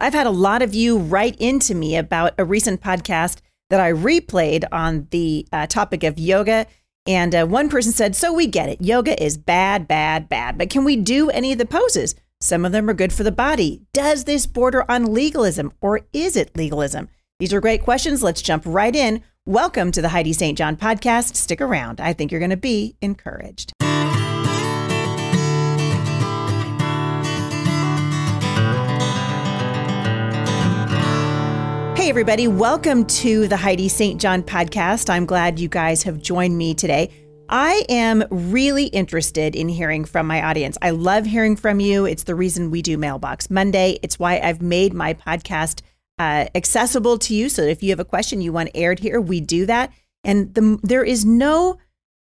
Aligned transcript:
I've 0.00 0.14
had 0.14 0.26
a 0.26 0.30
lot 0.30 0.62
of 0.62 0.74
you 0.74 0.96
write 0.96 1.36
into 1.38 1.74
me 1.74 1.94
about 1.94 2.32
a 2.38 2.44
recent 2.44 2.80
podcast 2.80 3.40
that 3.68 3.80
I 3.80 3.92
replayed 3.92 4.64
on 4.72 5.06
the 5.10 5.46
uh, 5.52 5.66
topic 5.66 6.02
of 6.04 6.18
yoga. 6.18 6.66
And 7.06 7.34
uh, 7.34 7.46
one 7.46 7.68
person 7.68 7.92
said, 7.92 8.16
So 8.16 8.32
we 8.32 8.46
get 8.46 8.70
it. 8.70 8.80
Yoga 8.80 9.22
is 9.22 9.36
bad, 9.36 9.86
bad, 9.86 10.28
bad. 10.28 10.56
But 10.56 10.70
can 10.70 10.84
we 10.84 10.96
do 10.96 11.28
any 11.28 11.52
of 11.52 11.58
the 11.58 11.66
poses? 11.66 12.14
Some 12.40 12.64
of 12.64 12.72
them 12.72 12.88
are 12.88 12.94
good 12.94 13.12
for 13.12 13.24
the 13.24 13.30
body. 13.30 13.82
Does 13.92 14.24
this 14.24 14.46
border 14.46 14.90
on 14.90 15.12
legalism 15.12 15.70
or 15.82 16.00
is 16.14 16.34
it 16.34 16.56
legalism? 16.56 17.10
These 17.38 17.52
are 17.52 17.60
great 17.60 17.82
questions. 17.82 18.22
Let's 18.22 18.40
jump 18.40 18.62
right 18.64 18.96
in. 18.96 19.22
Welcome 19.44 19.92
to 19.92 20.00
the 20.00 20.08
Heidi 20.08 20.32
St. 20.32 20.56
John 20.56 20.76
podcast. 20.76 21.36
Stick 21.36 21.60
around. 21.60 22.00
I 22.00 22.14
think 22.14 22.30
you're 22.30 22.40
going 22.40 22.50
to 22.50 22.56
be 22.56 22.96
encouraged. 23.02 23.72
Hey, 32.00 32.08
everybody, 32.08 32.48
welcome 32.48 33.04
to 33.04 33.46
the 33.46 33.58
Heidi 33.58 33.86
St. 33.86 34.18
John 34.18 34.42
podcast. 34.42 35.10
I'm 35.10 35.26
glad 35.26 35.60
you 35.60 35.68
guys 35.68 36.02
have 36.04 36.18
joined 36.18 36.56
me 36.56 36.72
today. 36.72 37.10
I 37.50 37.84
am 37.90 38.24
really 38.30 38.86
interested 38.86 39.54
in 39.54 39.68
hearing 39.68 40.06
from 40.06 40.26
my 40.26 40.42
audience. 40.42 40.78
I 40.80 40.90
love 40.90 41.26
hearing 41.26 41.56
from 41.56 41.78
you. 41.78 42.06
It's 42.06 42.22
the 42.22 42.34
reason 42.34 42.70
we 42.70 42.80
do 42.80 42.96
Mailbox 42.96 43.50
Monday. 43.50 43.98
It's 44.02 44.18
why 44.18 44.40
I've 44.40 44.62
made 44.62 44.94
my 44.94 45.12
podcast 45.12 45.82
uh, 46.18 46.46
accessible 46.54 47.18
to 47.18 47.34
you. 47.34 47.50
So 47.50 47.60
if 47.60 47.82
you 47.82 47.90
have 47.90 48.00
a 48.00 48.06
question 48.06 48.40
you 48.40 48.50
want 48.50 48.70
aired 48.74 49.00
here, 49.00 49.20
we 49.20 49.42
do 49.42 49.66
that. 49.66 49.92
And 50.24 50.54
the, 50.54 50.80
there 50.82 51.04
is 51.04 51.26
no 51.26 51.76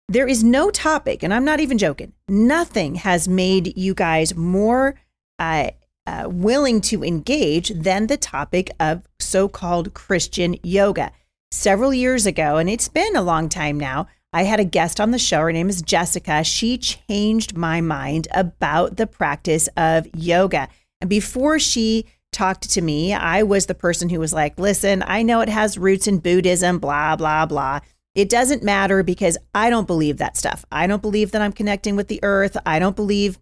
there 0.08 0.26
is 0.26 0.42
no 0.42 0.70
topic, 0.70 1.22
and 1.22 1.34
I'm 1.34 1.44
not 1.44 1.60
even 1.60 1.76
joking. 1.76 2.14
Nothing 2.28 2.94
has 2.94 3.28
made 3.28 3.76
you 3.76 3.92
guys 3.92 4.34
more 4.34 4.94
uh, 5.38 5.72
uh, 6.06 6.28
willing 6.28 6.80
to 6.82 7.04
engage 7.04 7.68
than 7.70 8.06
the 8.06 8.16
topic 8.16 8.70
of 8.78 9.02
so 9.18 9.48
called 9.48 9.94
Christian 9.94 10.56
yoga. 10.62 11.12
Several 11.50 11.94
years 11.94 12.26
ago, 12.26 12.56
and 12.56 12.68
it's 12.68 12.88
been 12.88 13.16
a 13.16 13.22
long 13.22 13.48
time 13.48 13.78
now, 13.78 14.06
I 14.32 14.42
had 14.42 14.60
a 14.60 14.64
guest 14.64 15.00
on 15.00 15.12
the 15.12 15.18
show. 15.18 15.40
Her 15.40 15.52
name 15.52 15.68
is 15.68 15.80
Jessica. 15.80 16.44
She 16.44 16.76
changed 16.76 17.56
my 17.56 17.80
mind 17.80 18.28
about 18.34 18.96
the 18.96 19.06
practice 19.06 19.68
of 19.76 20.06
yoga. 20.14 20.68
And 21.00 21.08
before 21.08 21.58
she 21.58 22.06
talked 22.32 22.68
to 22.70 22.82
me, 22.82 23.14
I 23.14 23.42
was 23.44 23.66
the 23.66 23.74
person 23.74 24.10
who 24.10 24.20
was 24.20 24.34
like, 24.34 24.58
listen, 24.58 25.02
I 25.06 25.22
know 25.22 25.40
it 25.40 25.48
has 25.48 25.78
roots 25.78 26.06
in 26.06 26.18
Buddhism, 26.18 26.78
blah, 26.78 27.16
blah, 27.16 27.46
blah. 27.46 27.80
It 28.14 28.28
doesn't 28.28 28.62
matter 28.62 29.02
because 29.02 29.38
I 29.54 29.70
don't 29.70 29.86
believe 29.86 30.18
that 30.18 30.36
stuff. 30.36 30.64
I 30.70 30.86
don't 30.86 31.02
believe 31.02 31.30
that 31.30 31.42
I'm 31.42 31.52
connecting 31.52 31.96
with 31.96 32.08
the 32.08 32.20
earth. 32.22 32.56
I 32.66 32.78
don't 32.78 32.96
believe 32.96 33.38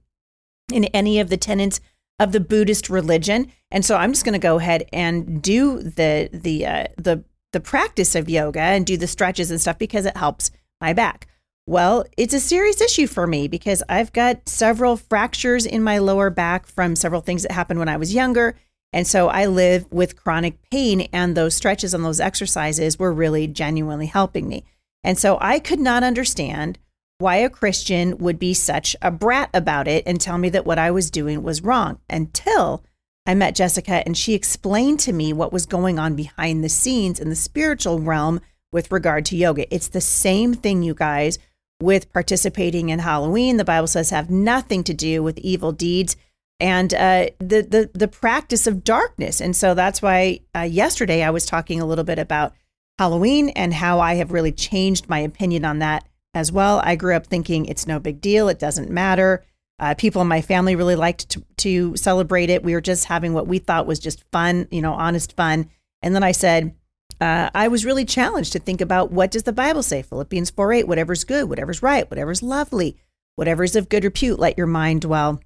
in 0.73 0.85
any 0.87 1.21
of 1.21 1.29
the 1.29 1.37
tenets 1.37 1.81
of 2.19 2.33
the 2.33 2.41
Buddhist 2.41 2.89
religion. 2.89 3.51
And 3.71 3.85
so 3.85 3.97
I'm 3.97 4.13
just 4.13 4.25
going 4.25 4.35
to 4.35 4.39
go 4.39 4.59
ahead 4.59 4.85
and 4.93 5.43
do 5.43 5.83
the 5.83 6.29
the 6.33 6.67
uh, 6.67 6.87
the 6.97 7.25
the 7.53 7.61
practice 7.61 8.15
of 8.15 8.29
yoga 8.29 8.61
and 8.61 8.85
do 8.85 8.97
the 8.97 9.07
stretches 9.07 9.51
and 9.51 9.61
stuff 9.61 9.79
because 9.79 10.07
it 10.07 10.17
helps 10.17 10.51
my 10.81 10.93
back. 10.93 11.29
Well, 11.67 12.05
it's 12.19 12.35
a 12.35 12.41
serious 12.41 12.81
issue 12.81 13.07
for 13.07 13.27
me 13.27 13.49
because 13.49 13.83
I've 13.89 14.13
got 14.13 14.49
several 14.49 14.97
fractures 14.97 15.65
in 15.65 15.83
my 15.83 15.99
lower 15.99 16.29
back 16.29 16.67
from 16.67 16.95
several 16.95 17.23
things 17.23 17.43
that 17.43 17.53
happened 17.53 17.79
when 17.79 17.89
I 17.89 17.97
was 17.97 18.13
younger. 18.13 18.57
And 18.93 19.07
so 19.07 19.29
I 19.29 19.47
live 19.47 19.91
with 19.91 20.15
chronic 20.15 20.61
pain, 20.71 21.09
and 21.13 21.35
those 21.35 21.55
stretches 21.55 21.95
and 21.95 22.05
those 22.05 22.21
exercises 22.21 22.99
were 22.99 23.13
really 23.13 23.49
genuinely 23.49 24.07
helping 24.07 24.47
me. 24.47 24.65
And 25.03 25.19
so 25.19 25.37
I 25.41 25.59
could 25.59 25.81
not 25.81 26.05
understand 26.05 26.79
why 27.19 27.37
a 27.37 27.51
Christian 27.51 28.19
would 28.19 28.39
be 28.39 28.55
such 28.55 28.97
a 29.01 29.11
brat 29.11 29.51
about 29.55 29.89
it 29.89 30.05
and 30.07 30.21
tell 30.21 30.39
me 30.39 30.49
that 30.51 30.67
what 30.67 30.79
I 30.79 30.91
was 30.91 31.11
doing 31.11 31.43
was 31.43 31.63
wrong 31.63 31.99
until 32.11 32.85
I 33.27 33.35
met 33.35 33.55
Jessica 33.55 34.03
and 34.05 34.17
she 34.17 34.35
explained 34.35 35.01
to 35.01 35.13
me 35.13 35.33
what 35.33 35.53
was 35.53 35.67
going 35.67 35.99
on 35.99 36.17
behind 36.17 36.63
the 36.63 36.69
scenes 36.69 37.21
in 37.21 37.31
the 37.31 37.37
spiritual 37.37 38.01
realm 38.01 38.41
with 38.73 38.91
regard 38.91 39.25
to 39.27 39.37
yoga. 39.37 39.73
It's 39.73 39.89
the 39.89 40.01
same 40.01 40.55
thing, 40.55 40.83
you 40.83 40.95
guys, 40.95 41.39
with 41.81 42.13
participating 42.13 42.89
in 42.89 42.99
Halloween. 42.99 43.57
The 43.57 43.65
Bible 43.65 43.87
says 43.87 44.11
have 44.11 44.31
nothing 44.31 44.85
to 44.85 44.95
do 44.95 45.23
with 45.23 45.39
evil 45.39 45.73
deeds 45.73 46.17
and 46.61 46.93
uh, 46.95 47.27
the, 47.39 47.63
the 47.63 47.91
the 47.95 48.09
practice 48.09 48.67
of 48.67 48.85
darkness. 48.85 49.41
And 49.41 49.57
so 49.57 49.75
that's 49.75 50.03
why 50.03 50.41
uh, 50.55 50.61
yesterday 50.61 51.23
I 51.23 51.31
was 51.31 51.47
talking 51.47 51.81
a 51.81 51.87
little 51.87 52.05
bit 52.05 52.19
about 52.19 52.55
Halloween 52.99 53.49
and 53.51 53.75
how 53.75 54.01
I 54.01 54.15
have 54.15 54.33
really 54.33 54.53
changed 54.53 55.09
my 55.09 55.21
opinion 55.21 55.65
on 55.65 55.79
that 55.81 56.07
as 56.35 56.53
well. 56.53 56.81
I 56.85 56.97
grew 56.97 57.15
up 57.15 57.27
thinking 57.27 57.67
it's 57.67 57.87
no 57.87 57.99
big 57.99 58.21
deal, 58.21 58.49
it 58.49 58.59
doesn't 58.59 58.91
matter. 58.91 59.45
Uh, 59.79 59.95
people 59.95 60.23
in 60.23 60.29
my 60.29 60.41
family 60.41 60.77
really 60.77 60.97
liked 60.97 61.29
to, 61.31 61.45
to 61.57 61.97
celebrate 61.97 62.49
it. 62.49 62.63
We 62.63 62.75
were 62.75 62.81
just 62.81 63.07
having 63.07 63.35
what 63.35 63.49
we 63.49 63.59
thought 63.59 63.87
was 63.87 63.99
just 63.99 64.23
fun, 64.31 64.69
you 64.71 64.81
know, 64.81 64.93
honest 64.93 65.35
fun. 65.35 65.69
And 66.01 66.15
then 66.15 66.23
I 66.23 66.33
said, 66.33 66.75
uh, 67.21 67.51
I 67.55 67.69
was 67.69 67.85
really 67.85 68.05
challenged 68.05 68.53
to 68.53 68.59
think 68.59 68.81
about 68.81 69.11
what 69.11 69.31
does 69.31 69.45
the 69.45 69.53
Bible 69.53 69.83
say? 69.83 70.03
Philippians 70.03 70.51
4 70.51 70.73
8, 70.73 70.89
whatever's 70.89 71.25
good, 71.25 71.49
whatever's 71.49 71.83
right, 71.83 72.09
whatever's 72.09 72.43
lovely, 72.43 72.97
whatever's 73.37 73.77
of 73.77 73.89
good 73.89 74.05
repute, 74.05 74.39
let 74.39 74.59
your 74.59 74.67
mind 74.67 75.03
dwell 75.03 75.41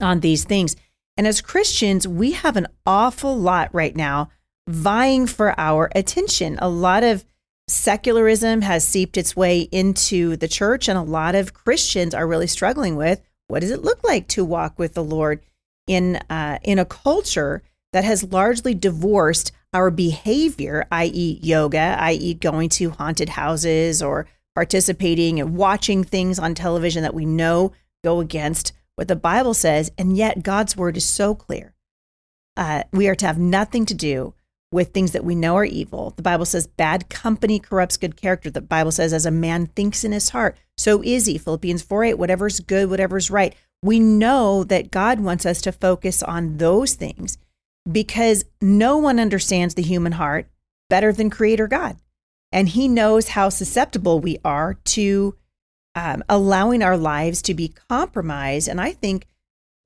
on 0.00 0.20
these 0.20 0.44
things. 0.44 0.76
And 1.16 1.26
as 1.26 1.40
Christians, 1.40 2.06
we 2.06 2.32
have 2.32 2.56
an 2.56 2.68
awful 2.86 3.36
lot 3.36 3.70
right 3.72 3.94
now 3.94 4.30
vying 4.68 5.26
for 5.26 5.58
our 5.58 5.90
attention. 5.94 6.58
A 6.60 6.68
lot 6.68 7.02
of 7.02 7.24
secularism 7.68 8.62
has 8.62 8.86
seeped 8.86 9.16
its 9.16 9.36
way 9.36 9.60
into 9.72 10.36
the 10.36 10.48
church, 10.48 10.88
and 10.88 10.98
a 10.98 11.02
lot 11.02 11.34
of 11.34 11.54
Christians 11.54 12.14
are 12.14 12.26
really 12.26 12.46
struggling 12.46 12.96
with 12.96 13.20
what 13.48 13.60
does 13.60 13.70
it 13.70 13.82
look 13.82 14.02
like 14.04 14.28
to 14.28 14.44
walk 14.44 14.78
with 14.78 14.94
the 14.94 15.04
Lord 15.04 15.40
in 15.86 16.16
uh, 16.28 16.58
in 16.62 16.78
a 16.78 16.84
culture 16.84 17.62
that 17.92 18.04
has 18.04 18.32
largely 18.32 18.74
divorced 18.74 19.52
our 19.72 19.90
behavior, 19.90 20.86
i.e., 20.90 21.38
yoga, 21.42 21.96
i.e., 22.00 22.34
going 22.34 22.68
to 22.70 22.90
haunted 22.90 23.30
houses 23.30 24.02
or 24.02 24.26
participating 24.54 25.40
and 25.40 25.56
watching 25.56 26.04
things 26.04 26.38
on 26.38 26.54
television 26.54 27.02
that 27.02 27.14
we 27.14 27.24
know 27.24 27.72
go 28.04 28.20
against 28.20 28.72
what 28.96 29.08
the 29.08 29.16
Bible 29.16 29.54
says, 29.54 29.90
and 29.96 30.16
yet 30.16 30.42
God's 30.42 30.76
word 30.76 30.96
is 30.96 31.04
so 31.04 31.34
clear. 31.34 31.74
Uh, 32.56 32.82
we 32.92 33.08
are 33.08 33.14
to 33.14 33.26
have 33.26 33.38
nothing 33.38 33.86
to 33.86 33.94
do 33.94 34.34
with 34.70 34.92
things 34.92 35.12
that 35.12 35.24
we 35.24 35.34
know 35.34 35.56
are 35.56 35.64
evil. 35.64 36.12
The 36.16 36.22
Bible 36.22 36.44
says 36.44 36.66
bad 36.66 37.08
company 37.08 37.58
corrupts 37.58 37.96
good 37.96 38.16
character. 38.16 38.50
The 38.50 38.60
Bible 38.60 38.92
says 38.92 39.12
as 39.12 39.26
a 39.26 39.30
man 39.30 39.66
thinks 39.66 40.04
in 40.04 40.12
his 40.12 40.30
heart, 40.30 40.56
so 40.76 41.02
is 41.02 41.26
he. 41.26 41.38
Philippians 41.38 41.82
4 41.82 42.04
8, 42.04 42.14
whatever's 42.14 42.60
good, 42.60 42.90
whatever's 42.90 43.30
right. 43.30 43.54
We 43.82 44.00
know 44.00 44.64
that 44.64 44.90
God 44.90 45.20
wants 45.20 45.46
us 45.46 45.60
to 45.62 45.72
focus 45.72 46.22
on 46.22 46.58
those 46.58 46.94
things 46.94 47.38
because 47.90 48.44
no 48.60 48.98
one 48.98 49.18
understands 49.18 49.74
the 49.74 49.82
human 49.82 50.12
heart 50.12 50.46
better 50.90 51.12
than 51.12 51.30
Creator 51.30 51.68
God. 51.68 51.96
And 52.52 52.68
He 52.68 52.88
knows 52.88 53.28
how 53.28 53.48
susceptible 53.48 54.20
we 54.20 54.38
are 54.44 54.74
to 54.74 55.34
um, 55.94 56.22
allowing 56.28 56.82
our 56.82 56.96
lives 56.96 57.42
to 57.42 57.54
be 57.54 57.68
compromised. 57.88 58.68
And 58.68 58.80
I 58.80 58.92
think 58.92 59.26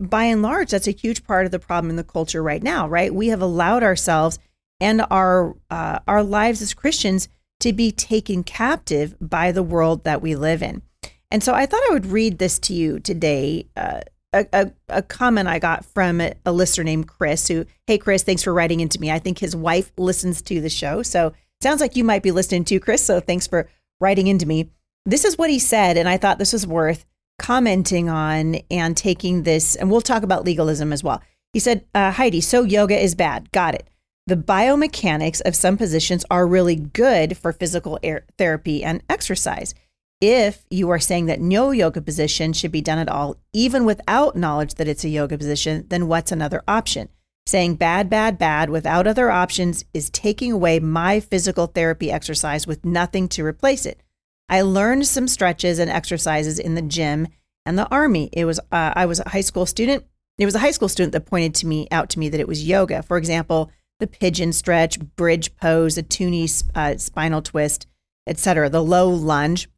by 0.00 0.24
and 0.24 0.42
large, 0.42 0.70
that's 0.70 0.88
a 0.88 0.92
huge 0.92 1.24
part 1.24 1.46
of 1.46 1.52
the 1.52 1.58
problem 1.58 1.90
in 1.90 1.96
the 1.96 2.04
culture 2.04 2.42
right 2.42 2.62
now, 2.62 2.88
right? 2.88 3.14
We 3.14 3.28
have 3.28 3.40
allowed 3.40 3.82
ourselves 3.82 4.38
and 4.82 5.06
our 5.10 5.56
uh, 5.70 6.00
our 6.08 6.22
lives 6.22 6.60
as 6.60 6.74
Christians 6.74 7.28
to 7.60 7.72
be 7.72 7.92
taken 7.92 8.42
captive 8.42 9.14
by 9.20 9.52
the 9.52 9.62
world 9.62 10.02
that 10.04 10.20
we 10.20 10.34
live 10.34 10.62
in. 10.62 10.82
And 11.30 11.42
so 11.42 11.54
I 11.54 11.64
thought 11.64 11.80
I 11.88 11.92
would 11.92 12.06
read 12.06 12.38
this 12.38 12.58
to 12.60 12.74
you 12.74 12.98
today. 12.98 13.66
Uh, 13.76 14.00
a, 14.34 14.46
a, 14.52 14.72
a, 14.88 15.02
comment 15.02 15.46
I 15.46 15.58
got 15.58 15.84
from 15.84 16.20
a, 16.20 16.32
a, 16.46 16.52
listener 16.52 16.84
named 16.84 17.06
Chris, 17.06 17.46
who, 17.48 17.66
hey, 17.86 17.98
Chris, 17.98 18.22
thanks 18.22 18.42
for 18.42 18.52
writing 18.52 18.80
into 18.80 18.98
me. 18.98 19.10
I 19.10 19.18
think 19.18 19.38
his 19.38 19.54
wife 19.54 19.92
listens 19.98 20.40
to 20.42 20.60
the 20.60 20.70
show. 20.70 21.02
So 21.02 21.34
sounds 21.60 21.82
like 21.82 21.96
you 21.96 22.02
might 22.02 22.22
be 22.22 22.30
listening 22.30 22.64
to 22.64 22.80
Chris. 22.80 23.04
So 23.04 23.20
thanks 23.20 23.46
for 23.46 23.68
writing 24.00 24.26
into 24.26 24.46
me. 24.46 24.70
This 25.04 25.24
is 25.24 25.36
what 25.36 25.50
he 25.50 25.58
said. 25.58 25.98
And 25.98 26.08
I 26.08 26.16
thought 26.16 26.38
this 26.38 26.54
was 26.54 26.66
worth 26.66 27.04
commenting 27.38 28.08
on 28.08 28.56
and 28.70 28.96
taking 28.96 29.42
this. 29.42 29.76
And 29.76 29.90
we'll 29.90 30.00
talk 30.00 30.22
about 30.22 30.44
legalism 30.44 30.92
as 30.92 31.04
well. 31.04 31.22
He 31.52 31.60
said, 31.60 31.84
uh, 31.94 32.12
Heidi, 32.12 32.40
so 32.40 32.62
yoga 32.62 32.98
is 32.98 33.14
bad. 33.14 33.52
Got 33.52 33.74
it. 33.74 33.86
The 34.28 34.36
biomechanics 34.36 35.40
of 35.44 35.56
some 35.56 35.76
positions 35.76 36.24
are 36.30 36.46
really 36.46 36.76
good 36.76 37.36
for 37.36 37.52
physical 37.52 37.98
therapy 38.38 38.84
and 38.84 39.02
exercise. 39.08 39.74
If 40.20 40.64
you 40.70 40.90
are 40.90 41.00
saying 41.00 41.26
that 41.26 41.40
no 41.40 41.72
yoga 41.72 42.00
position 42.00 42.52
should 42.52 42.70
be 42.70 42.80
done 42.80 42.98
at 42.98 43.08
all, 43.08 43.38
even 43.52 43.84
without 43.84 44.36
knowledge 44.36 44.74
that 44.74 44.86
it's 44.86 45.02
a 45.02 45.08
yoga 45.08 45.36
position, 45.36 45.86
then 45.88 46.06
what's 46.06 46.30
another 46.30 46.62
option? 46.68 47.08
Saying 47.46 47.74
bad, 47.74 48.08
bad, 48.08 48.38
bad 48.38 48.70
without 48.70 49.08
other 49.08 49.28
options 49.28 49.84
is 49.92 50.08
taking 50.08 50.52
away 50.52 50.78
my 50.78 51.18
physical 51.18 51.66
therapy 51.66 52.12
exercise 52.12 52.64
with 52.64 52.84
nothing 52.84 53.28
to 53.30 53.44
replace 53.44 53.84
it. 53.84 54.00
I 54.48 54.62
learned 54.62 55.08
some 55.08 55.26
stretches 55.26 55.80
and 55.80 55.90
exercises 55.90 56.60
in 56.60 56.76
the 56.76 56.82
gym 56.82 57.26
and 57.66 57.76
the 57.76 57.88
army. 57.88 58.30
It 58.32 58.44
was 58.44 58.60
uh, 58.70 58.92
I 58.94 59.06
was 59.06 59.18
a 59.18 59.30
high 59.30 59.40
school 59.40 59.66
student. 59.66 60.04
It 60.38 60.44
was 60.44 60.54
a 60.54 60.60
high 60.60 60.70
school 60.70 60.88
student 60.88 61.12
that 61.12 61.26
pointed 61.26 61.56
to 61.56 61.66
me 61.66 61.88
out 61.90 62.10
to 62.10 62.20
me 62.20 62.28
that 62.28 62.40
it 62.40 62.46
was 62.46 62.64
yoga. 62.64 63.02
For 63.02 63.16
example, 63.16 63.72
the 64.02 64.08
pigeon 64.08 64.52
stretch, 64.52 64.98
bridge 65.14 65.54
pose, 65.54 65.96
a 65.96 66.02
toonie 66.02 66.48
uh, 66.74 66.96
spinal 66.96 67.40
twist, 67.40 67.86
etc. 68.26 68.68
The 68.68 68.82
low 68.82 69.08
lunge, 69.08 69.68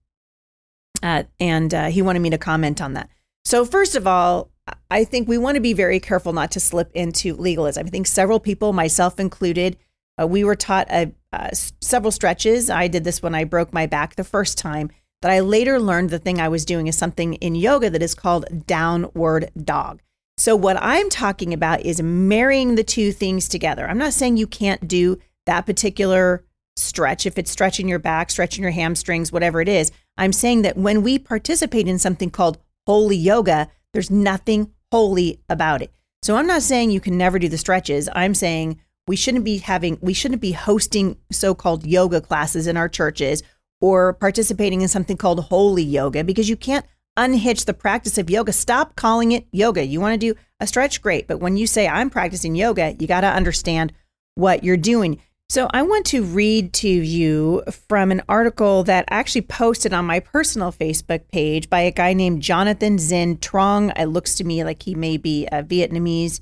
uh, 1.03 1.25
and 1.39 1.75
uh, 1.75 1.91
he 1.91 2.01
wanted 2.01 2.21
me 2.21 2.31
to 2.31 2.39
comment 2.39 2.81
on 2.81 2.95
that. 2.95 3.11
So 3.45 3.67
first 3.67 3.95
of 3.95 4.07
all, 4.07 4.51
I 4.91 5.05
think 5.05 5.29
we 5.29 5.37
want 5.37 5.57
to 5.57 5.61
be 5.61 5.75
very 5.75 6.01
careful 6.01 6.33
not 6.33 6.51
to 6.53 6.61
slip 6.61 6.91
into 6.95 7.35
legalism. 7.35 7.87
I 7.87 7.91
think 7.91 8.07
several 8.07 8.41
people, 8.41 8.73
myself 8.73 9.21
included, 9.21 9.77
uh, 10.19 10.27
we 10.27 10.43
were 10.43 10.57
taught 10.57 10.91
uh, 10.91 11.07
uh, 11.31 11.51
several 11.83 12.11
stretches. 12.11 12.71
I 12.71 12.89
did 12.89 13.05
this 13.05 13.23
when 13.23 13.35
I 13.35 13.45
broke 13.45 13.75
my 13.75 13.85
back 13.85 14.17
the 14.17 14.25
first 14.25 14.57
time. 14.57 14.91
That 15.21 15.33
I 15.33 15.41
later 15.41 15.79
learned 15.79 16.09
the 16.09 16.19
thing 16.19 16.41
I 16.41 16.49
was 16.49 16.65
doing 16.65 16.87
is 16.87 16.97
something 16.97 17.35
in 17.35 17.55
yoga 17.55 17.91
that 17.91 18.03
is 18.03 18.15
called 18.15 18.67
downward 18.67 19.51
dog. 19.55 20.01
So, 20.37 20.57
what 20.57 20.77
I'm 20.81 21.11
talking 21.11 21.55
about 21.55 21.83
is 21.83 22.03
marrying 22.03 22.75
the 22.75 22.83
two 22.83 23.13
things 23.13 23.49
together. 23.49 23.87
I'm 23.87 23.99
not 23.99 24.13
saying 24.13 24.37
you 24.37 24.49
can't 24.49 24.89
do 24.89 25.19
that 25.47 25.67
particular 25.67 26.45
stretch, 26.77 27.25
if 27.25 27.39
it's 27.39 27.51
stretching 27.51 27.89
your 27.89 28.01
back, 28.01 28.31
stretching 28.31 28.63
your 28.63 28.73
hamstrings, 28.73 29.31
whatever 29.31 29.61
it 29.61 29.69
is. 29.69 29.93
I'm 30.17 30.33
saying 30.33 30.63
that 30.63 30.77
when 30.77 31.03
we 31.03 31.19
participate 31.19 31.87
in 31.87 31.99
something 31.99 32.31
called 32.31 32.59
holy 32.87 33.17
yoga, 33.17 33.69
there's 33.93 34.11
nothing 34.11 34.73
holy 34.91 35.41
about 35.49 35.83
it. 35.83 35.93
So 36.23 36.37
I'm 36.37 36.47
not 36.47 36.63
saying 36.63 36.91
you 36.91 37.01
can 37.01 37.17
never 37.17 37.39
do 37.39 37.49
the 37.49 37.59
stretches. 37.59 38.09
I'm 38.13 38.35
saying 38.35 38.81
we 39.07 39.17
shouldn't 39.17 39.45
be 39.45 39.59
having, 39.59 39.99
we 40.01 40.15
shouldn't 40.15 40.41
be 40.41 40.53
hosting 40.53 41.17
so 41.31 41.55
called 41.55 41.87
yoga 41.87 42.21
classes 42.21 42.67
in 42.67 42.77
our 42.77 42.89
churches 42.89 43.43
or 43.81 44.15
participating 44.15 44.81
in 44.81 44.89
something 44.89 45.17
called 45.17 45.41
holy 45.41 45.83
yoga 45.83 46.25
because 46.25 46.49
you 46.49 46.57
can't 46.57 46.87
unhitch 47.17 47.65
the 47.65 47.75
practice 47.75 48.19
of 48.19 48.31
yoga. 48.31 48.53
Stop 48.53 48.97
calling 48.97 49.33
it 49.33 49.47
yoga. 49.53 49.85
You 49.85 50.01
want 50.01 50.21
to 50.21 50.33
do 50.33 50.39
a 50.61 50.67
stretch, 50.67 51.03
great. 51.03 51.27
But 51.27 51.41
when 51.41 51.57
you 51.57 51.67
say 51.67 51.89
I'm 51.89 52.11
practicing 52.11 52.55
yoga, 52.55 52.97
you 52.99 53.07
got 53.07 53.23
to 53.23 53.29
understand 53.29 53.93
what 54.35 54.65
you're 54.65 54.77
doing. 54.77 55.21
So 55.51 55.69
I 55.73 55.83
want 55.83 56.07
to 56.07 56.25
read 56.25 56.73
to 56.75 56.89
you 56.89 57.63
from 57.89 58.11
an 58.11 58.23
article 58.29 58.83
that 58.85 59.05
I 59.09 59.17
actually 59.17 59.43
posted 59.43 59.93
on 59.93 60.07
my 60.07 60.19
personal 60.19 60.73
Facebook 60.73 61.29
page 61.29 61.69
by 61.69 61.81
a 61.81 61.93
guy 61.93 62.15
named 62.15 62.43
Jonathan 62.43 62.99
Zin 62.99 63.39
Trong. 63.39 63.93
It 63.97 64.07
looks 64.07 64.35
to 64.37 64.45
me 64.45 64.65
like 64.65 64.83
he 64.83 64.95
may 64.95 65.17
be 65.17 65.47
a 65.47 65.63
Vietnamese 65.63 66.41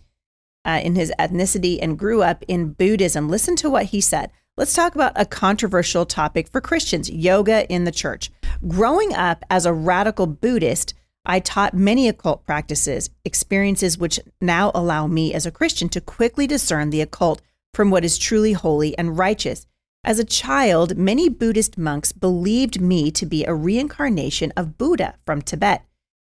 uh, 0.65 0.81
in 0.83 0.95
his 0.95 1.13
ethnicity 1.19 1.79
and 1.83 1.99
grew 1.99 2.23
up 2.23 2.45
in 2.47 2.73
Buddhism. 2.73 3.29
Listen 3.29 3.57
to 3.57 3.69
what 3.69 3.87
he 3.87 4.01
said. 4.01 4.31
Let's 4.59 4.75
talk 4.75 4.95
about 4.95 5.15
a 5.17 5.25
controversial 5.25 6.05
topic 6.05 6.47
for 6.47 6.61
Christians 6.61 7.09
yoga 7.09 7.67
in 7.73 7.85
the 7.85 7.91
church. 7.91 8.31
Growing 8.69 9.15
up 9.15 9.47
as 9.49 9.65
a 9.65 9.73
radical 9.73 10.27
Buddhist, 10.27 10.93
I 11.25 11.41
taught 11.41 11.73
many 11.73 12.07
occult 12.07 12.45
practices, 12.45 13.09
experiences 13.25 13.97
which 13.97 14.21
now 14.43 14.71
allow 14.75 15.07
me 15.07 15.33
as 15.33 15.47
a 15.47 15.51
Christian 15.51 15.89
to 15.89 16.03
quickly 16.03 16.47
discern 16.47 16.91
the 16.91 17.01
occult 17.01 17.41
from 17.73 17.91
what 17.91 18.05
is 18.05 18.19
truly 18.19 18.53
holy 18.53 18.97
and 18.99 19.17
righteous. 19.17 19.67
As 20.05 20.19
a 20.19 20.25
child, 20.25 20.99
many 20.99 21.31
Buddhist 21.31 21.79
monks 21.79 22.13
believed 22.13 22.79
me 22.79 23.11
to 23.13 23.25
be 23.25 23.47
a 23.47 23.55
reincarnation 23.55 24.53
of 24.55 24.77
Buddha 24.77 25.15
from 25.25 25.41
Tibet. 25.41 25.83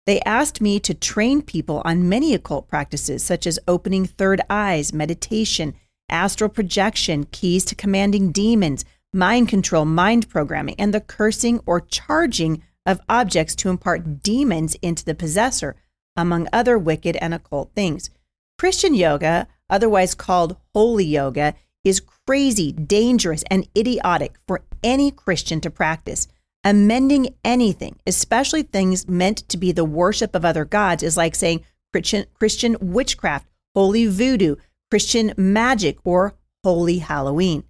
They 0.06 0.22
asked 0.22 0.62
me 0.62 0.80
to 0.80 0.94
train 0.94 1.42
people 1.42 1.82
on 1.84 2.08
many 2.08 2.32
occult 2.32 2.68
practices, 2.68 3.22
such 3.22 3.46
as 3.46 3.58
opening 3.68 4.06
third 4.06 4.40
eyes, 4.48 4.94
meditation, 4.94 5.74
astral 6.08 6.50
projection, 6.50 7.24
keys 7.24 7.64
to 7.66 7.74
commanding 7.74 8.32
demons, 8.32 8.84
mind 9.12 9.48
control, 9.48 9.84
mind 9.84 10.28
programming, 10.28 10.74
and 10.78 10.92
the 10.92 11.00
cursing 11.00 11.60
or 11.66 11.80
charging 11.80 12.62
of 12.86 13.00
objects 13.08 13.54
to 13.54 13.70
impart 13.70 14.22
demons 14.22 14.74
into 14.82 15.04
the 15.04 15.14
possessor, 15.14 15.76
among 16.16 16.48
other 16.52 16.78
wicked 16.78 17.16
and 17.16 17.32
occult 17.32 17.72
things. 17.74 18.10
Christian 18.58 18.94
yoga 18.94 19.48
otherwise 19.70 20.14
called 20.14 20.56
holy 20.74 21.04
yoga, 21.04 21.54
is 21.84 22.00
crazy, 22.26 22.72
dangerous, 22.72 23.44
and 23.50 23.68
idiotic 23.76 24.36
for 24.46 24.62
any 24.82 25.10
Christian 25.10 25.60
to 25.60 25.70
practice. 25.70 26.28
Amending 26.64 27.34
anything, 27.44 27.98
especially 28.06 28.62
things 28.62 29.06
meant 29.06 29.46
to 29.48 29.58
be 29.58 29.70
the 29.72 29.84
worship 29.84 30.34
of 30.34 30.44
other 30.44 30.64
gods, 30.64 31.02
is 31.02 31.16
like 31.16 31.34
saying 31.34 31.62
Christian, 31.92 32.24
Christian 32.34 32.76
witchcraft, 32.80 33.46
holy 33.74 34.06
voodoo, 34.06 34.56
Christian 34.94 35.34
magic, 35.36 35.98
or 36.04 36.34
holy 36.62 36.98
Halloween. 36.98 37.64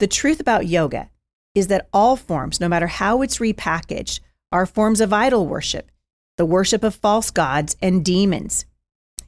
The 0.00 0.08
truth 0.08 0.40
about 0.40 0.66
yoga 0.66 1.08
is 1.54 1.68
that 1.68 1.88
all 1.92 2.16
forms, 2.16 2.58
no 2.58 2.66
matter 2.66 2.88
how 2.88 3.22
it's 3.22 3.38
repackaged, 3.38 4.18
are 4.50 4.66
forms 4.66 5.00
of 5.00 5.12
idol 5.12 5.46
worship, 5.46 5.88
the 6.36 6.44
worship 6.44 6.82
of 6.82 6.96
false 6.96 7.30
gods 7.30 7.76
and 7.80 8.04
demons. 8.04 8.64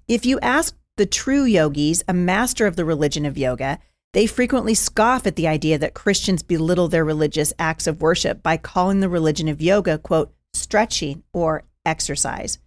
If 0.09 0.27
you 0.27 0.41
ask 0.41 0.75
the 0.97 1.07
true 1.07 1.45
yogis, 1.45 2.03
a 2.09 2.13
master 2.13 2.67
of 2.67 2.75
the 2.75 2.85
religion 2.85 3.25
of 3.25 3.39
yoga, 3.39 3.79
they 4.13 4.27
frequently 4.27 4.75
scoff 4.75 5.25
at 5.25 5.37
the 5.37 5.47
idea 5.47 5.79
that 5.79 5.95
Christians 5.95 6.43
belittle 6.43 6.89
their 6.89 7.05
religious 7.05 7.53
acts 7.61 7.87
of 7.87 8.03
worship 8.03 8.43
by 8.43 8.57
calling 8.57 8.99
the 8.99 9.09
religion 9.09 9.47
of 9.47 9.63
yoga, 9.63 9.99
quote, 9.99 10.35
stretching 10.53 11.23
or 11.33 11.63
exercise. 11.85 12.59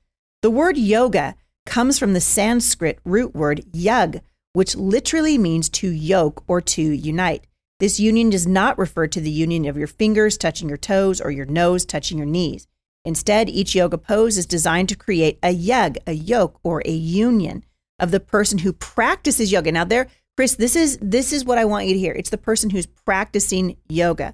The 0.42 0.50
word 0.50 0.78
yoga 0.78 1.36
comes 1.66 2.00
from 2.00 2.14
the 2.14 2.22
Sanskrit 2.22 3.00
root 3.04 3.36
word 3.36 3.66
yug, 3.74 4.22
which 4.54 4.76
literally 4.76 5.38
means 5.38 5.70
to 5.70 5.90
yoke 5.90 6.44
or 6.48 6.62
to 6.62 6.82
unite. 6.82 7.46
This 7.80 8.00
union 8.00 8.30
does 8.30 8.46
not 8.46 8.78
refer 8.78 9.08
to 9.08 9.22
the 9.22 9.30
union 9.30 9.66
of 9.66 9.78
your 9.78 9.88
fingers 9.88 10.38
touching 10.38 10.68
your 10.68 10.78
toes 10.78 11.22
or 11.22 11.32
your 11.32 11.46
nose 11.46 11.86
touching 11.86 12.18
your 12.18 12.28
knees. 12.28 12.68
Instead, 13.06 13.50
each 13.50 13.76
yoga 13.76 13.98
pose 13.98 14.38
is 14.38 14.46
designed 14.46 14.90
to 14.90 14.96
create 14.96 15.40
a 15.42 15.52
yug, 15.52 15.98
a 16.06 16.12
yoke, 16.12 16.60
or 16.64 16.82
a 16.86 16.92
union 16.92 17.64
of 17.98 18.12
the 18.12 18.20
person 18.20 18.60
who 18.60 18.74
practices 18.74 19.52
yoga. 19.52 19.72
Now 19.72 19.86
there, 19.86 20.08
Chris, 20.36 20.56
this 20.56 20.76
is 20.76 20.98
this 21.02 21.32
is 21.32 21.46
what 21.46 21.58
I 21.58 21.66
want 21.66 21.88
you 21.88 21.94
to 21.94 22.00
hear. 22.00 22.14
It's 22.14 22.30
the 22.30 22.38
person 22.38 22.70
who's 22.70 22.86
practicing 22.86 23.78
yoga 23.88 24.34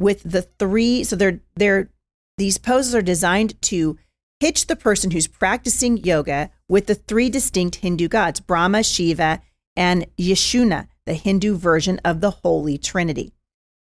with 0.00 0.22
the 0.22 0.42
three 0.42 1.04
so 1.04 1.16
they're 1.16 1.40
they're 1.54 1.90
these 2.38 2.58
poses 2.58 2.94
are 2.94 3.02
designed 3.02 3.60
to 3.62 3.98
hitch 4.40 4.66
the 4.66 4.76
person 4.76 5.10
who's 5.10 5.26
practicing 5.26 5.96
yoga 5.98 6.50
with 6.68 6.86
the 6.86 6.94
three 6.94 7.30
distinct 7.30 7.76
Hindu 7.76 8.08
gods, 8.08 8.40
Brahma, 8.40 8.82
Shiva, 8.82 9.40
and 9.76 10.06
Yeshuna, 10.18 10.88
the 11.04 11.14
Hindu 11.14 11.56
version 11.56 12.00
of 12.04 12.20
the 12.20 12.30
Holy 12.30 12.78
Trinity. 12.78 13.32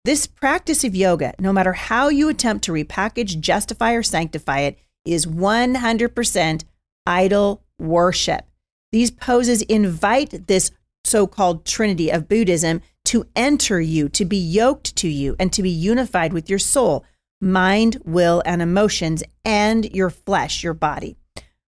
This 0.04 0.28
practice 0.28 0.84
of 0.84 0.96
yoga, 0.96 1.34
no 1.40 1.52
matter 1.52 1.74
how 1.74 2.10
you 2.10 2.30
attempt 2.30 2.64
to 2.66 2.72
repackage, 2.72 3.40
justify, 3.40 3.94
or 3.94 4.04
sanctify 4.04 4.60
it, 4.60 4.80
is 5.04 5.26
100% 5.26 6.64
idol 7.06 7.64
worship. 7.80 8.46
These 8.92 9.12
poses 9.12 9.62
invite 9.64 10.48
this 10.48 10.72
so 11.04 11.28
called 11.28 11.66
trinity 11.66 12.10
of 12.10 12.28
Buddhism 12.28 12.82
to 13.06 13.26
enter 13.36 13.80
you, 13.80 14.10
to 14.10 14.26
be 14.26 14.38
yoked 14.38 14.96
to 14.98 15.08
you, 15.08 15.36
and 15.40 15.52
to 15.54 15.62
be 15.62 15.70
unified 15.70 16.34
with 16.34 16.50
your 16.50 16.60
soul, 16.60 17.06
mind, 17.42 18.02
will, 18.04 18.42
and 18.46 18.62
emotions, 18.62 19.24
and 19.44 19.86
your 19.94 20.10
flesh, 20.10 20.64
your 20.64 20.74
body. 20.74 21.18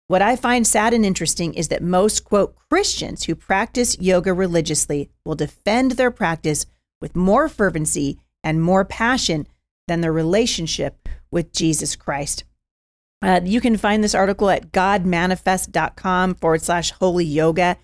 What 0.09 0.21
I 0.21 0.38
find 0.38 0.65
sad 0.65 0.94
and 0.94 1.06
interesting 1.06 1.54
is 1.54 1.68
that 1.68 1.83
most, 1.83 2.24
quote, 2.24 2.56
Christians 2.69 3.25
who 3.25 3.36
practice 3.36 3.98
yoga 4.00 4.33
religiously 4.33 5.09
will 5.25 5.36
defend 5.36 5.92
their 5.92 6.12
practice 6.12 6.65
with 7.01 7.16
more 7.16 7.49
fervency 7.49 8.18
and 8.42 8.61
more 8.61 8.85
passion 8.85 9.47
than 9.87 9.99
their 9.99 10.14
relationship 10.14 11.09
with 11.30 11.52
Jesus 11.52 11.97
Christ. 11.97 12.45
Uh, 13.21 13.42
you 13.44 13.59
can 13.59 13.76
find 13.76 14.02
this 14.02 14.16
article 14.16 14.49
at 14.49 14.71
godmanifest.com 14.71 16.35
forward 16.35 16.61
slash 16.61 16.92
holy 16.92 17.26
yoga. 17.26 17.76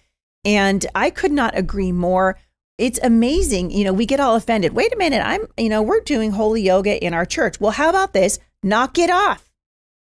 And 0.45 0.85
I 0.95 1.09
could 1.09 1.31
not 1.31 1.57
agree 1.57 1.91
more. 1.91 2.37
It's 2.77 2.99
amazing. 3.03 3.71
You 3.71 3.83
know, 3.83 3.93
we 3.93 4.05
get 4.05 4.19
all 4.19 4.35
offended. 4.35 4.73
Wait 4.73 4.93
a 4.93 4.97
minute. 4.97 5.21
I'm, 5.25 5.47
you 5.57 5.69
know, 5.69 5.81
we're 5.81 6.01
doing 6.01 6.31
holy 6.31 6.61
yoga 6.61 7.03
in 7.03 7.13
our 7.13 7.25
church. 7.25 7.59
Well, 7.59 7.71
how 7.71 7.89
about 7.89 8.13
this? 8.13 8.39
Knock 8.61 8.97
it 8.97 9.09
off. 9.09 9.49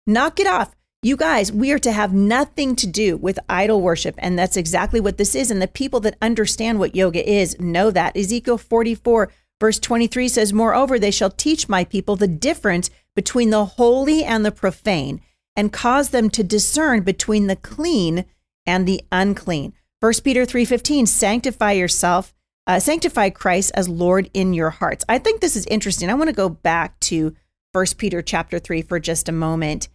Knock 0.07 0.41
it 0.41 0.47
off. 0.47 0.75
You 1.03 1.17
guys, 1.17 1.51
we 1.51 1.73
are 1.73 1.79
to 1.79 1.93
have 1.93 2.13
nothing 2.13 2.77
to 2.77 2.87
do 2.87 3.17
with 3.17 3.39
idol 3.49 3.81
worship. 3.81 4.17
And 4.19 4.39
that's 4.39 4.59
exactly 4.59 5.01
what 5.01 5.17
this 5.17 5.35
is. 5.35 5.51
And 5.51 5.63
the 5.63 5.67
people 5.67 6.01
that 6.01 6.19
understand 6.21 6.79
what 6.79 6.95
yoga 6.95 7.27
is 7.27 7.59
know 7.59 7.91
that. 7.91 8.15
Ezekiel 8.15 8.59
44, 8.59 9.33
verse 9.59 9.79
23 9.79 10.29
says, 10.29 10.53
Moreover, 10.53 10.99
they 10.99 11.11
shall 11.11 11.31
teach 11.31 11.71
my 11.71 11.85
people 11.85 12.17
the 12.17 12.29
difference 12.29 12.91
between 13.17 13.49
the 13.49 13.65
holy 13.65 14.25
and 14.25 14.45
the 14.45 14.53
profane 14.53 15.23
and 15.57 15.73
cause 15.73 16.11
them 16.11 16.29
to 16.31 16.45
discern 16.45 17.01
between 17.01 17.47
the 17.47 17.57
clean 17.57 18.27
and 18.67 18.87
the 18.87 19.01
unclean. 19.11 19.73
1 20.01 20.13
Peter 20.23 20.45
3:15 20.45 21.07
sanctify 21.07 21.73
yourself 21.73 22.35
uh, 22.67 22.79
sanctify 22.79 23.31
Christ 23.31 23.73
as 23.75 23.89
Lord 23.89 24.31
in 24.33 24.53
your 24.53 24.71
hearts. 24.71 25.05
I 25.09 25.19
think 25.19 25.41
this 25.41 25.57
is 25.57 25.67
interesting. 25.67 26.09
I 26.09 26.15
want 26.15 26.29
to 26.29 26.35
go 26.37 26.49
back 26.49 27.01
to 27.01 27.35
1 27.73 27.87
Peter 27.97 28.23
chapter 28.23 28.59
3 28.59 28.83
for 28.83 29.01
just 29.01 29.29
a 29.29 29.33
moment 29.33 29.89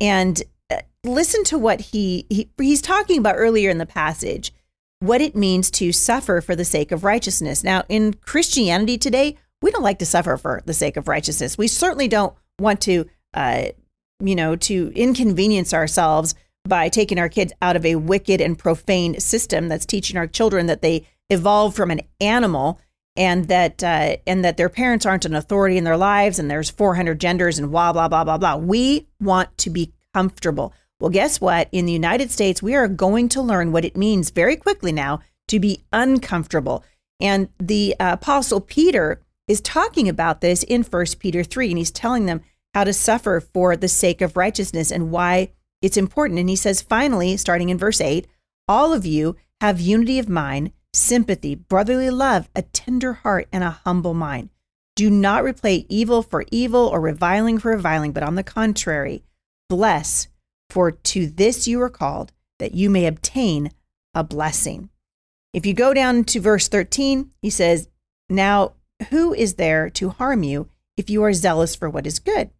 and 0.00 0.42
uh, 0.70 0.78
listen 1.04 1.44
to 1.44 1.58
what 1.58 1.80
he, 1.80 2.26
he 2.28 2.50
he's 2.58 2.82
talking 2.82 3.18
about 3.18 3.36
earlier 3.36 3.70
in 3.70 3.78
the 3.78 3.86
passage 3.86 4.52
what 5.00 5.20
it 5.20 5.36
means 5.36 5.70
to 5.70 5.92
suffer 5.92 6.40
for 6.40 6.56
the 6.56 6.64
sake 6.64 6.90
of 6.90 7.04
righteousness. 7.04 7.62
Now, 7.62 7.84
in 7.88 8.14
Christianity 8.14 8.98
today, 8.98 9.36
we 9.62 9.70
don't 9.70 9.82
like 9.82 9.98
to 10.00 10.06
suffer 10.06 10.36
for 10.36 10.62
the 10.66 10.74
sake 10.74 10.96
of 10.96 11.08
righteousness. 11.08 11.58
We 11.58 11.68
certainly 11.68 12.08
don't 12.08 12.34
want 12.58 12.80
to, 12.82 13.06
uh, 13.34 13.66
you 14.20 14.34
know, 14.34 14.56
to 14.56 14.92
inconvenience 14.94 15.72
ourselves 15.72 16.34
by 16.64 16.88
taking 16.88 17.18
our 17.18 17.28
kids 17.28 17.52
out 17.62 17.76
of 17.76 17.86
a 17.86 17.96
wicked 17.96 18.40
and 18.40 18.58
profane 18.58 19.18
system 19.20 19.68
that's 19.68 19.86
teaching 19.86 20.16
our 20.16 20.26
children 20.26 20.66
that 20.66 20.82
they 20.82 21.06
evolved 21.30 21.76
from 21.76 21.90
an 21.90 22.00
animal 22.20 22.80
and 23.18 23.48
that 23.48 23.82
uh, 23.82 24.16
and 24.26 24.44
that 24.44 24.56
their 24.56 24.68
parents 24.68 25.04
aren't 25.04 25.24
an 25.24 25.34
authority 25.34 25.76
in 25.76 25.84
their 25.84 25.96
lives 25.96 26.38
and 26.38 26.48
there's 26.48 26.70
400 26.70 27.20
genders 27.20 27.58
and 27.58 27.70
blah 27.70 27.92
blah 27.92 28.08
blah 28.08 28.24
blah 28.24 28.38
blah. 28.38 28.56
We 28.56 29.08
want 29.20 29.58
to 29.58 29.70
be 29.70 29.92
comfortable. 30.14 30.72
Well, 31.00 31.10
guess 31.10 31.40
what? 31.40 31.68
In 31.72 31.84
the 31.84 31.92
United 31.92 32.30
States, 32.30 32.62
we 32.62 32.74
are 32.74 32.88
going 32.88 33.28
to 33.30 33.42
learn 33.42 33.72
what 33.72 33.84
it 33.84 33.96
means 33.96 34.30
very 34.30 34.56
quickly 34.56 34.92
now 34.92 35.20
to 35.48 35.60
be 35.60 35.84
uncomfortable. 35.92 36.84
And 37.20 37.48
the 37.58 37.96
uh, 37.98 38.12
Apostle 38.14 38.60
Peter 38.60 39.20
is 39.48 39.60
talking 39.60 40.08
about 40.08 40.40
this 40.40 40.62
in 40.62 40.82
1 40.82 41.06
Peter 41.18 41.42
3, 41.42 41.70
and 41.70 41.78
he's 41.78 41.90
telling 41.90 42.26
them 42.26 42.42
how 42.74 42.84
to 42.84 42.92
suffer 42.92 43.40
for 43.40 43.76
the 43.76 43.88
sake 43.88 44.20
of 44.20 44.36
righteousness 44.36 44.92
and 44.92 45.10
why 45.10 45.50
it's 45.82 45.96
important. 45.96 46.38
And 46.38 46.48
he 46.48 46.56
says, 46.56 46.82
finally, 46.82 47.36
starting 47.36 47.70
in 47.70 47.78
verse 47.78 48.00
8, 48.00 48.26
all 48.68 48.92
of 48.92 49.06
you 49.06 49.36
have 49.60 49.80
unity 49.80 50.18
of 50.18 50.28
mind, 50.28 50.72
sympathy, 50.92 51.54
brotherly 51.54 52.10
love, 52.10 52.48
a 52.54 52.62
tender 52.62 53.14
heart, 53.14 53.48
and 53.52 53.62
a 53.62 53.80
humble 53.84 54.14
mind. 54.14 54.50
Do 54.96 55.10
not 55.10 55.44
repay 55.44 55.86
evil 55.88 56.22
for 56.22 56.44
evil 56.50 56.88
or 56.88 57.00
reviling 57.00 57.58
for 57.58 57.70
reviling, 57.70 58.12
but 58.12 58.22
on 58.22 58.34
the 58.34 58.42
contrary, 58.42 59.22
bless, 59.68 60.28
for 60.70 60.90
to 60.90 61.26
this 61.26 61.68
you 61.68 61.80
are 61.80 61.88
called, 61.88 62.32
that 62.58 62.74
you 62.74 62.90
may 62.90 63.06
obtain 63.06 63.70
a 64.14 64.24
blessing. 64.24 64.90
If 65.54 65.64
you 65.64 65.74
go 65.74 65.94
down 65.94 66.24
to 66.24 66.40
verse 66.40 66.68
13, 66.68 67.30
he 67.40 67.50
says, 67.50 67.88
Now 68.28 68.72
who 69.10 69.32
is 69.32 69.54
there 69.54 69.88
to 69.90 70.10
harm 70.10 70.42
you 70.42 70.68
if 70.96 71.08
you 71.08 71.22
are 71.22 71.32
zealous 71.32 71.76
for 71.76 71.88
what 71.88 72.06
is 72.06 72.18
good? 72.18 72.50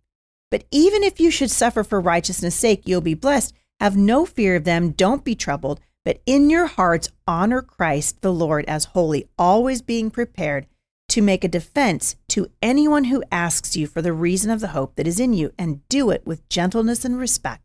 But 0.50 0.64
even 0.70 1.02
if 1.02 1.20
you 1.20 1.30
should 1.30 1.50
suffer 1.50 1.84
for 1.84 2.00
righteousness' 2.00 2.54
sake, 2.54 2.82
you'll 2.86 3.00
be 3.00 3.14
blessed. 3.14 3.52
Have 3.80 3.96
no 3.96 4.24
fear 4.24 4.56
of 4.56 4.64
them, 4.64 4.90
don't 4.90 5.24
be 5.24 5.34
troubled, 5.34 5.80
but 6.08 6.22
in 6.24 6.48
your 6.48 6.64
hearts 6.64 7.10
honor 7.26 7.60
Christ 7.60 8.22
the 8.22 8.32
Lord 8.32 8.64
as 8.64 8.86
holy, 8.86 9.28
always 9.36 9.82
being 9.82 10.10
prepared 10.10 10.66
to 11.10 11.20
make 11.20 11.44
a 11.44 11.48
defense 11.48 12.16
to 12.28 12.50
anyone 12.62 13.04
who 13.04 13.22
asks 13.30 13.76
you 13.76 13.86
for 13.86 14.00
the 14.00 14.14
reason 14.14 14.50
of 14.50 14.60
the 14.60 14.68
hope 14.68 14.96
that 14.96 15.06
is 15.06 15.20
in 15.20 15.34
you, 15.34 15.52
and 15.58 15.86
do 15.90 16.08
it 16.08 16.22
with 16.24 16.48
gentleness 16.48 17.04
and 17.04 17.18
respect, 17.18 17.62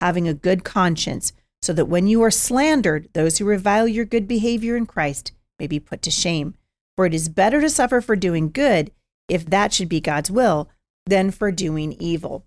having 0.00 0.28
a 0.28 0.34
good 0.34 0.62
conscience, 0.62 1.32
so 1.60 1.72
that 1.72 1.86
when 1.86 2.06
you 2.06 2.22
are 2.22 2.30
slandered, 2.30 3.08
those 3.12 3.38
who 3.38 3.44
revile 3.44 3.88
your 3.88 4.04
good 4.04 4.28
behavior 4.28 4.76
in 4.76 4.86
Christ 4.86 5.32
may 5.58 5.66
be 5.66 5.80
put 5.80 6.00
to 6.02 6.12
shame. 6.12 6.54
For 6.96 7.06
it 7.06 7.12
is 7.12 7.28
better 7.28 7.60
to 7.60 7.68
suffer 7.68 8.00
for 8.00 8.14
doing 8.14 8.52
good, 8.52 8.92
if 9.28 9.46
that 9.46 9.72
should 9.72 9.88
be 9.88 10.00
God's 10.00 10.30
will, 10.30 10.70
than 11.06 11.32
for 11.32 11.50
doing 11.50 11.94
evil. 11.94 12.46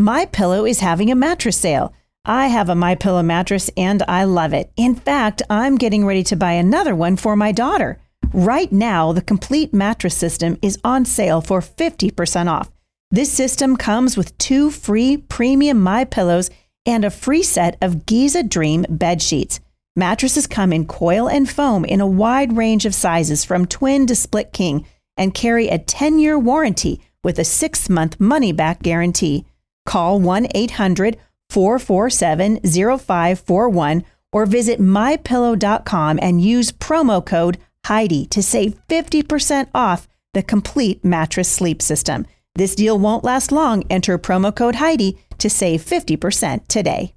My 0.00 0.26
Pillow 0.26 0.64
is 0.64 0.78
having 0.78 1.10
a 1.10 1.16
mattress 1.16 1.56
sale. 1.56 1.92
I 2.24 2.46
have 2.46 2.68
a 2.68 2.76
My 2.76 2.94
Pillow 2.94 3.24
mattress 3.24 3.68
and 3.76 4.00
I 4.06 4.22
love 4.22 4.52
it. 4.52 4.70
In 4.76 4.94
fact, 4.94 5.42
I'm 5.50 5.74
getting 5.74 6.06
ready 6.06 6.22
to 6.22 6.36
buy 6.36 6.52
another 6.52 6.94
one 6.94 7.16
for 7.16 7.34
my 7.34 7.50
daughter. 7.50 7.98
Right 8.32 8.70
now, 8.70 9.10
the 9.12 9.20
complete 9.20 9.74
mattress 9.74 10.16
system 10.16 10.56
is 10.62 10.78
on 10.84 11.04
sale 11.04 11.40
for 11.40 11.60
50% 11.60 12.46
off. 12.46 12.70
This 13.10 13.32
system 13.32 13.76
comes 13.76 14.16
with 14.16 14.38
two 14.38 14.70
free 14.70 15.16
premium 15.16 15.80
My 15.80 16.04
Pillows 16.04 16.48
and 16.86 17.04
a 17.04 17.10
free 17.10 17.42
set 17.42 17.76
of 17.82 18.06
Giza 18.06 18.44
Dream 18.44 18.86
bed 18.88 19.20
sheets. 19.20 19.58
Mattresses 19.96 20.46
come 20.46 20.72
in 20.72 20.86
coil 20.86 21.28
and 21.28 21.50
foam 21.50 21.84
in 21.84 22.00
a 22.00 22.06
wide 22.06 22.56
range 22.56 22.86
of 22.86 22.94
sizes 22.94 23.44
from 23.44 23.66
twin 23.66 24.06
to 24.06 24.14
split 24.14 24.52
king 24.52 24.86
and 25.16 25.34
carry 25.34 25.66
a 25.66 25.76
10-year 25.76 26.38
warranty 26.38 27.00
with 27.24 27.36
a 27.40 27.42
6-month 27.42 28.20
money 28.20 28.52
back 28.52 28.80
guarantee. 28.80 29.44
Call 29.88 30.20
1 30.20 30.48
800 30.54 31.16
447 31.48 32.60
0541 32.60 34.04
or 34.30 34.44
visit 34.44 34.78
mypillow.com 34.78 36.18
and 36.20 36.42
use 36.42 36.70
promo 36.70 37.24
code 37.24 37.56
Heidi 37.86 38.26
to 38.26 38.42
save 38.42 38.74
50% 38.88 39.68
off 39.74 40.06
the 40.34 40.42
complete 40.42 41.02
mattress 41.02 41.48
sleep 41.48 41.80
system. 41.80 42.26
This 42.54 42.74
deal 42.74 42.98
won't 42.98 43.24
last 43.24 43.50
long. 43.50 43.82
Enter 43.88 44.18
promo 44.18 44.54
code 44.54 44.74
Heidi 44.74 45.16
to 45.38 45.48
save 45.48 45.80
50% 45.82 46.68
today. 46.68 47.14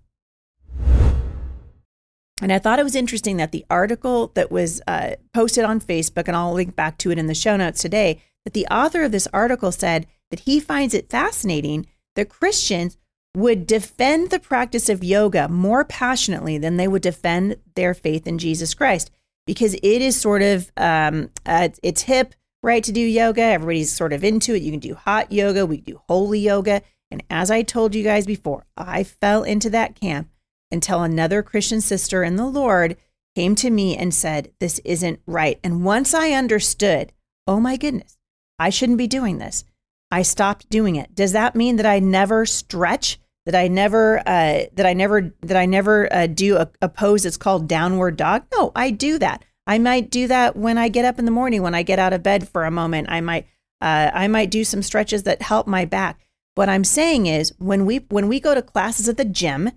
And 2.42 2.54
I 2.54 2.58
thought 2.58 2.80
it 2.80 2.84
was 2.84 2.96
interesting 2.96 3.36
that 3.36 3.52
the 3.52 3.66
article 3.70 4.32
that 4.36 4.50
was 4.50 4.82
uh, 4.88 5.16
posted 5.34 5.66
on 5.66 5.82
Facebook, 5.82 6.30
and 6.30 6.38
I'll 6.38 6.54
link 6.54 6.78
back 6.78 6.98
to 7.00 7.12
it 7.12 7.20
in 7.20 7.28
the 7.28 7.36
show 7.36 7.58
notes 7.58 7.82
today, 7.82 8.22
that 8.46 8.54
the 8.54 8.66
author 8.68 9.04
of 9.04 9.12
this 9.12 9.28
article 9.34 9.74
said 9.74 10.08
that 10.30 10.42
he 10.42 10.62
finds 10.62 10.94
it 10.94 11.10
fascinating 11.10 11.86
that 12.16 12.30
Christians 12.30 12.98
would 13.36 13.66
defend 13.66 14.30
the 14.30 14.40
practice 14.40 14.90
of 14.90 15.04
yoga 15.04 15.48
more 15.48 15.86
passionately 15.86 16.58
than 16.58 16.78
they 16.78 16.88
would 16.88 17.02
defend 17.02 17.56
their 17.76 17.94
faith 17.94 18.28
in 18.28 18.38
Jesus 18.38 18.74
Christ 18.74 19.10
because 19.48 19.74
it 19.76 19.84
is 19.84 20.20
sort 20.20 20.42
of 20.42 20.72
um, 20.78 21.30
uh, 21.46 21.70
it's 21.82 22.04
hip 22.04 22.36
right 22.62 22.84
to 22.84 22.92
do 22.92 23.02
yoga. 23.02 23.42
Everybody's 23.42 23.94
sort 23.94 24.14
of 24.14 24.24
into 24.24 24.54
it. 24.54 24.62
You 24.62 24.72
can 24.72 24.80
do 24.80 24.96
hot 24.96 25.32
yoga. 25.32 25.66
We 25.66 25.78
do 25.78 26.02
holy 26.08 26.40
yoga. 26.40 26.82
And 27.12 27.24
as 27.30 27.52
i 27.52 27.62
told 27.62 27.94
you 27.94 28.04
guys 28.04 28.26
before 28.26 28.66
i 28.78 29.04
fell 29.04 29.44
into 29.44 29.70
that 29.70 30.00
camp 30.00 30.30
until 30.72 31.04
another 31.04 31.44
christian 31.44 31.82
sister 31.82 32.24
in 32.24 32.38
the 32.38 32.46
lord 32.46 32.96
came 33.36 33.54
to 33.56 33.70
me 33.70 33.96
and 33.98 34.14
said 34.14 34.52
this 34.60 34.80
isn't 34.86 35.20
right. 35.28 35.60
And 35.64 35.84
once 35.84 36.14
i 36.14 36.32
understood 36.32 37.12
oh 37.46 37.60
my 37.60 37.76
goodness 37.76 38.18
i 38.58 38.70
shouldn't 38.70 38.98
be 38.98 39.08
doing 39.08 39.38
this 39.38 39.66
I 40.12 40.24
stopped 40.24 40.70
doing 40.70 40.96
it. 40.98 41.16
Does 41.16 41.32
that 41.32 41.56
mean 41.56 41.78
that 41.78 41.86
I 41.86 42.00
never 42.00 42.46
stretch? 42.46 43.20
That 43.46 43.56
I 43.56 43.70
never, 43.70 44.20
uh, 44.20 44.66
that 44.74 44.86
I 44.86 44.94
never, 44.94 45.34
that 45.42 45.58
I 45.58 45.66
never 45.66 46.14
uh, 46.14 46.28
do 46.28 46.58
a, 46.58 46.70
a 46.80 46.90
pose 46.90 47.24
that's 47.24 47.38
called 47.38 47.68
downward 47.68 48.18
dog? 48.18 48.44
No, 48.54 48.72
I 48.76 48.92
do 48.92 49.18
that. 49.18 49.44
I 49.66 49.80
might 49.80 50.12
do 50.12 50.28
that 50.28 50.56
when 50.56 50.78
I 50.78 50.90
get 50.90 51.06
up 51.06 51.18
in 51.18 51.26
the 51.26 51.32
morning, 51.32 51.64
when 51.64 51.74
I 51.74 51.82
get 51.82 51.98
out 51.98 52.14
of 52.14 52.22
bed 52.22 52.48
for 52.48 52.66
a 52.66 52.72
moment. 52.72 53.10
I 53.10 53.20
might, 53.22 53.48
uh, 53.82 54.12
I 54.14 54.28
might 54.28 54.52
do 54.52 54.64
some 54.64 54.84
stretches 54.84 55.24
that 55.24 55.42
help 55.42 55.66
my 55.66 55.86
back. 55.86 56.20
What 56.54 56.70
I'm 56.70 56.84
saying 56.84 57.26
is, 57.26 57.54
when 57.58 57.86
we 57.86 58.06
when 58.10 58.28
we 58.28 58.40
go 58.40 58.54
to 58.54 58.62
classes 58.62 59.10
at 59.10 59.18
the 59.18 59.26
gym, 59.26 59.72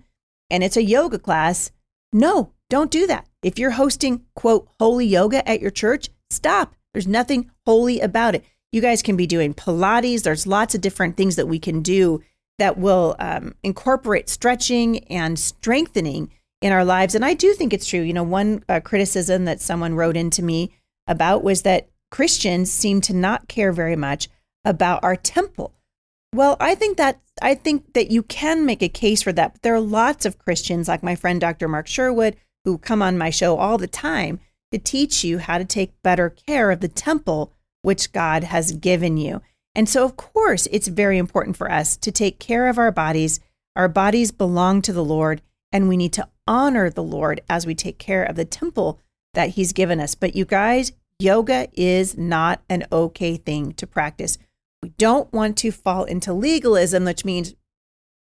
and 0.49 0.63
it's 0.63 0.77
a 0.77 0.83
yoga 0.83 1.17
class, 1.17 1.71
no, 2.13 2.51
don't 2.69 2.91
do 2.91 3.07
that. 3.07 3.27
If 3.41 3.57
you're 3.57 3.71
hosting 3.71 4.25
quote 4.35 4.67
holy 4.79 5.07
yoga 5.07 5.47
at 5.49 5.61
your 5.61 5.71
church, 5.71 6.09
stop. 6.29 6.75
There's 6.93 7.07
nothing 7.07 7.49
holy 7.65 7.99
about 7.99 8.35
it 8.35 8.43
you 8.75 8.81
guys 8.81 9.01
can 9.01 9.15
be 9.15 9.25
doing 9.25 9.53
Pilates. 9.53 10.23
There's 10.23 10.45
lots 10.45 10.75
of 10.75 10.81
different 10.81 11.15
things 11.15 11.37
that 11.37 11.47
we 11.47 11.59
can 11.59 11.81
do 11.81 12.21
that 12.59 12.77
will 12.77 13.15
um, 13.19 13.55
incorporate 13.63 14.27
stretching 14.27 15.05
and 15.05 15.39
strengthening 15.39 16.29
in 16.61 16.73
our 16.73 16.83
lives. 16.83 17.15
And 17.15 17.23
I 17.23 17.35
do 17.35 17.53
think 17.53 17.71
it's 17.71 17.87
true. 17.87 18.01
You 18.01 18.11
know, 18.11 18.23
one 18.23 18.65
uh, 18.67 18.81
criticism 18.81 19.45
that 19.45 19.61
someone 19.61 19.95
wrote 19.95 20.17
into 20.17 20.43
me 20.43 20.71
about 21.07 21.41
was 21.41 21.61
that 21.61 21.87
Christians 22.11 22.69
seem 22.69 22.99
to 23.01 23.13
not 23.13 23.47
care 23.47 23.71
very 23.71 23.95
much 23.95 24.27
about 24.65 25.03
our 25.03 25.15
temple. 25.15 25.73
Well, 26.33 26.57
I 26.59 26.75
think 26.75 26.97
that 26.97 27.21
I 27.41 27.55
think 27.55 27.93
that 27.93 28.11
you 28.11 28.23
can 28.23 28.65
make 28.65 28.83
a 28.83 28.89
case 28.89 29.21
for 29.21 29.31
that. 29.31 29.53
But 29.53 29.61
there 29.61 29.75
are 29.75 29.79
lots 29.79 30.25
of 30.25 30.37
Christians, 30.37 30.89
like 30.89 31.01
my 31.01 31.15
friend 31.15 31.39
Dr. 31.39 31.69
Mark 31.69 31.87
Sherwood, 31.87 32.35
who 32.65 32.77
come 32.77 33.01
on 33.01 33.17
my 33.17 33.29
show 33.29 33.57
all 33.57 33.77
the 33.77 33.87
time 33.87 34.41
to 34.73 34.77
teach 34.77 35.23
you 35.23 35.37
how 35.37 35.57
to 35.57 35.65
take 35.65 36.01
better 36.03 36.29
care 36.29 36.71
of 36.71 36.81
the 36.81 36.89
temple 36.89 37.53
which 37.85 38.11
God 38.11 38.43
has 38.45 38.71
given 38.71 39.15
you. 39.15 39.41
And 39.75 39.87
so, 39.87 40.03
of 40.03 40.17
course, 40.17 40.67
it's 40.71 40.87
very 40.87 41.17
important 41.17 41.55
for 41.55 41.71
us 41.71 41.95
to 41.97 42.11
take 42.11 42.39
care 42.39 42.67
of 42.67 42.77
our 42.77 42.91
bodies. 42.91 43.39
Our 43.75 43.87
bodies 43.87 44.31
belong 44.31 44.81
to 44.83 44.93
the 44.93 45.03
Lord, 45.03 45.41
and 45.71 45.87
we 45.87 45.95
need 45.95 46.13
to 46.13 46.27
honor 46.47 46.89
the 46.89 47.03
Lord 47.03 47.41
as 47.47 47.65
we 47.65 47.75
take 47.75 47.99
care 47.99 48.23
of 48.23 48.37
the 48.37 48.45
temple 48.45 48.99
that 49.33 49.49
He's 49.49 49.71
given 49.71 49.99
us. 49.99 50.15
But 50.15 50.35
you 50.35 50.45
guys, 50.45 50.93
yoga 51.19 51.67
is 51.73 52.17
not 52.17 52.61
an 52.69 52.85
okay 52.91 53.37
thing 53.37 53.73
to 53.73 53.85
practice. 53.85 54.37
We 54.81 54.89
don't 54.97 55.31
want 55.31 55.57
to 55.57 55.71
fall 55.71 56.05
into 56.05 56.33
legalism, 56.33 57.05
which 57.05 57.23
means, 57.23 57.53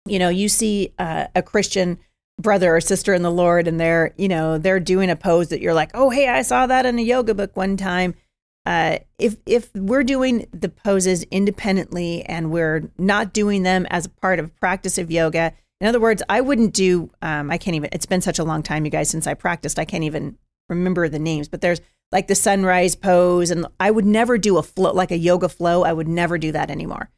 you 0.06 0.18
know, 0.18 0.28
you 0.28 0.48
see 0.48 0.94
uh, 0.98 1.26
a 1.34 1.42
Christian 1.42 1.98
brother 2.40 2.74
or 2.74 2.80
sister 2.80 3.12
in 3.12 3.22
the 3.22 3.30
Lord 3.30 3.68
and 3.68 3.78
they're, 3.78 4.14
you 4.16 4.28
know, 4.28 4.58
they're 4.58 4.80
doing 4.80 5.10
a 5.10 5.16
pose 5.16 5.48
that 5.48 5.60
you're 5.60 5.74
like, 5.74 5.90
oh, 5.94 6.10
hey, 6.10 6.28
I 6.28 6.42
saw 6.42 6.66
that 6.66 6.86
in 6.86 6.98
a 6.98 7.02
yoga 7.02 7.34
book 7.34 7.56
one 7.56 7.76
time 7.76 8.14
uh, 8.64 8.98
if 9.18 9.36
if 9.44 9.74
we're 9.74 10.04
doing 10.04 10.46
the 10.52 10.68
poses 10.68 11.24
independently 11.24 12.22
and 12.24 12.50
we're 12.50 12.90
not 12.96 13.32
doing 13.32 13.64
them 13.64 13.86
as 13.90 14.06
a 14.06 14.10
part 14.10 14.38
of 14.38 14.54
practice 14.56 14.98
of 14.98 15.10
yoga, 15.10 15.52
in 15.80 15.88
other 15.88 15.98
words, 15.98 16.22
I 16.28 16.40
wouldn't 16.40 16.72
do. 16.72 17.10
Um, 17.22 17.50
I 17.50 17.58
can't 17.58 17.74
even. 17.74 17.90
It's 17.92 18.06
been 18.06 18.20
such 18.20 18.38
a 18.38 18.44
long 18.44 18.62
time, 18.62 18.84
you 18.84 18.90
guys, 18.90 19.10
since 19.10 19.26
I 19.26 19.34
practiced. 19.34 19.80
I 19.80 19.84
can't 19.84 20.04
even 20.04 20.38
remember 20.68 21.08
the 21.08 21.18
names. 21.18 21.48
But 21.48 21.60
there's 21.60 21.80
like 22.12 22.28
the 22.28 22.36
sunrise 22.36 22.94
pose, 22.94 23.50
and 23.50 23.66
I 23.80 23.90
would 23.90 24.06
never 24.06 24.38
do 24.38 24.58
a 24.58 24.62
flow 24.62 24.92
like 24.92 25.10
a 25.10 25.18
yoga 25.18 25.48
flow. 25.48 25.82
I 25.82 25.92
would 25.92 26.08
never 26.08 26.38
do 26.38 26.52
that 26.52 26.70
anymore. 26.70 27.10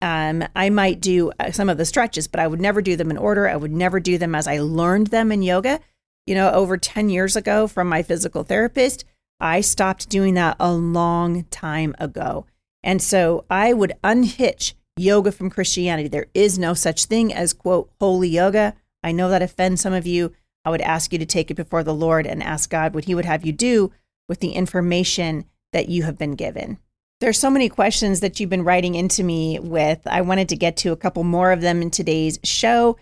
Um, 0.00 0.44
I 0.56 0.70
might 0.70 1.00
do 1.00 1.32
uh, 1.38 1.50
some 1.50 1.68
of 1.68 1.76
the 1.76 1.84
stretches, 1.84 2.28
but 2.28 2.40
I 2.40 2.46
would 2.46 2.60
never 2.60 2.80
do 2.80 2.96
them 2.96 3.10
in 3.10 3.18
order. 3.18 3.46
I 3.46 3.56
would 3.56 3.72
never 3.72 4.00
do 4.00 4.16
them 4.16 4.34
as 4.34 4.46
I 4.46 4.58
learned 4.58 5.08
them 5.08 5.30
in 5.30 5.42
yoga. 5.42 5.80
You 6.24 6.34
know, 6.34 6.50
over 6.50 6.78
10 6.78 7.10
years 7.10 7.36
ago 7.36 7.66
from 7.66 7.88
my 7.88 8.02
physical 8.02 8.42
therapist, 8.42 9.04
I 9.40 9.60
stopped 9.60 10.08
doing 10.08 10.34
that 10.34 10.56
a 10.58 10.72
long 10.72 11.44
time 11.44 11.94
ago. 11.98 12.46
And 12.82 13.02
so 13.02 13.44
I 13.50 13.72
would 13.72 13.92
unhitch 14.02 14.74
yoga 14.96 15.32
from 15.32 15.50
Christianity. 15.50 16.08
There 16.08 16.26
is 16.34 16.58
no 16.58 16.74
such 16.74 17.04
thing 17.04 17.32
as, 17.32 17.52
quote, 17.52 17.90
holy 18.00 18.28
yoga. 18.28 18.74
I 19.02 19.12
know 19.12 19.28
that 19.30 19.42
offends 19.42 19.80
some 19.80 19.92
of 19.92 20.06
you. 20.06 20.32
I 20.64 20.70
would 20.70 20.80
ask 20.80 21.12
you 21.12 21.18
to 21.18 21.26
take 21.26 21.50
it 21.50 21.56
before 21.56 21.84
the 21.84 21.94
Lord 21.94 22.26
and 22.26 22.42
ask 22.42 22.68
God 22.70 22.94
what 22.94 23.04
He 23.04 23.14
would 23.14 23.24
have 23.24 23.46
you 23.46 23.52
do 23.52 23.92
with 24.28 24.40
the 24.40 24.52
information 24.52 25.44
that 25.72 25.88
you 25.88 26.02
have 26.02 26.18
been 26.18 26.34
given. 26.34 26.78
There's 27.20 27.38
so 27.38 27.50
many 27.50 27.68
questions 27.68 28.20
that 28.20 28.38
you've 28.38 28.50
been 28.50 28.64
writing 28.64 28.94
into 28.94 29.24
me 29.24 29.58
with. 29.58 30.00
I 30.06 30.20
wanted 30.20 30.48
to 30.50 30.56
get 30.56 30.76
to 30.78 30.92
a 30.92 30.96
couple 30.96 31.24
more 31.24 31.50
of 31.50 31.60
them 31.60 31.82
in 31.82 31.90
today's 31.90 32.38
show. 32.44 32.96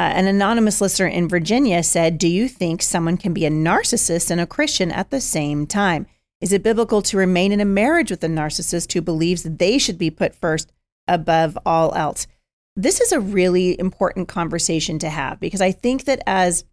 Uh, 0.00 0.14
an 0.14 0.26
anonymous 0.26 0.80
listener 0.80 1.06
in 1.06 1.28
Virginia 1.28 1.82
said, 1.82 2.16
Do 2.16 2.26
you 2.26 2.48
think 2.48 2.80
someone 2.80 3.18
can 3.18 3.34
be 3.34 3.44
a 3.44 3.50
narcissist 3.50 4.30
and 4.30 4.40
a 4.40 4.46
Christian 4.46 4.90
at 4.90 5.10
the 5.10 5.20
same 5.20 5.66
time? 5.66 6.06
Is 6.40 6.54
it 6.54 6.62
biblical 6.62 7.02
to 7.02 7.18
remain 7.18 7.52
in 7.52 7.60
a 7.60 7.66
marriage 7.66 8.10
with 8.10 8.24
a 8.24 8.26
narcissist 8.26 8.94
who 8.94 9.02
believes 9.02 9.42
they 9.42 9.76
should 9.76 9.98
be 9.98 10.10
put 10.10 10.34
first 10.34 10.72
above 11.06 11.58
all 11.66 11.94
else? 11.94 12.26
This 12.74 12.98
is 12.98 13.12
a 13.12 13.20
really 13.20 13.78
important 13.78 14.26
conversation 14.26 14.98
to 15.00 15.10
have 15.10 15.38
because 15.38 15.60
I 15.60 15.70
think 15.70 16.04
that 16.04 16.22
as 16.26 16.64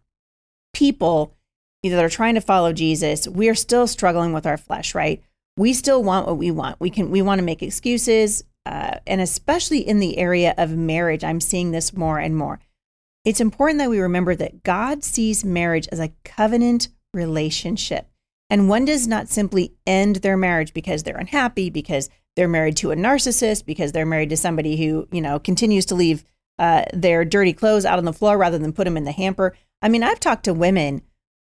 people 0.72 1.36
that 1.82 2.02
are 2.02 2.08
trying 2.08 2.36
to 2.36 2.40
follow 2.40 2.72
Jesus, 2.72 3.28
we 3.28 3.50
are 3.50 3.54
still 3.54 3.86
struggling 3.86 4.32
with 4.32 4.46
our 4.46 4.56
flesh, 4.56 4.94
right? 4.94 5.22
We 5.58 5.74
still 5.74 6.02
want 6.02 6.26
what 6.26 6.38
we 6.38 6.50
want. 6.50 6.80
We 6.80 6.88
can 6.88 7.10
we 7.10 7.20
want 7.20 7.40
to 7.40 7.44
make 7.44 7.62
excuses, 7.62 8.44
uh, 8.64 9.00
and 9.06 9.20
especially 9.20 9.86
in 9.86 9.98
the 9.98 10.16
area 10.16 10.54
of 10.56 10.78
marriage, 10.78 11.24
I'm 11.24 11.42
seeing 11.42 11.72
this 11.72 11.92
more 11.92 12.18
and 12.18 12.34
more. 12.34 12.60
It's 13.24 13.40
important 13.40 13.78
that 13.78 13.90
we 13.90 14.00
remember 14.00 14.34
that 14.36 14.62
God 14.62 15.04
sees 15.04 15.44
marriage 15.44 15.88
as 15.92 16.00
a 16.00 16.12
covenant 16.24 16.88
relationship. 17.12 18.08
And 18.50 18.68
one 18.68 18.84
does 18.84 19.06
not 19.06 19.28
simply 19.28 19.74
end 19.86 20.16
their 20.16 20.36
marriage 20.36 20.72
because 20.72 21.02
they're 21.02 21.16
unhappy, 21.16 21.68
because 21.68 22.08
they're 22.36 22.48
married 22.48 22.76
to 22.78 22.90
a 22.90 22.96
narcissist, 22.96 23.66
because 23.66 23.92
they're 23.92 24.06
married 24.06 24.30
to 24.30 24.36
somebody 24.36 24.76
who, 24.76 25.06
you 25.12 25.20
know, 25.20 25.38
continues 25.38 25.84
to 25.86 25.94
leave 25.94 26.24
uh, 26.58 26.84
their 26.92 27.24
dirty 27.24 27.52
clothes 27.52 27.84
out 27.84 27.98
on 27.98 28.04
the 28.04 28.12
floor 28.12 28.38
rather 28.38 28.58
than 28.58 28.72
put 28.72 28.84
them 28.84 28.96
in 28.96 29.04
the 29.04 29.12
hamper. 29.12 29.54
I 29.82 29.88
mean, 29.88 30.02
I've 30.02 30.20
talked 30.20 30.44
to 30.44 30.54
women 30.54 31.02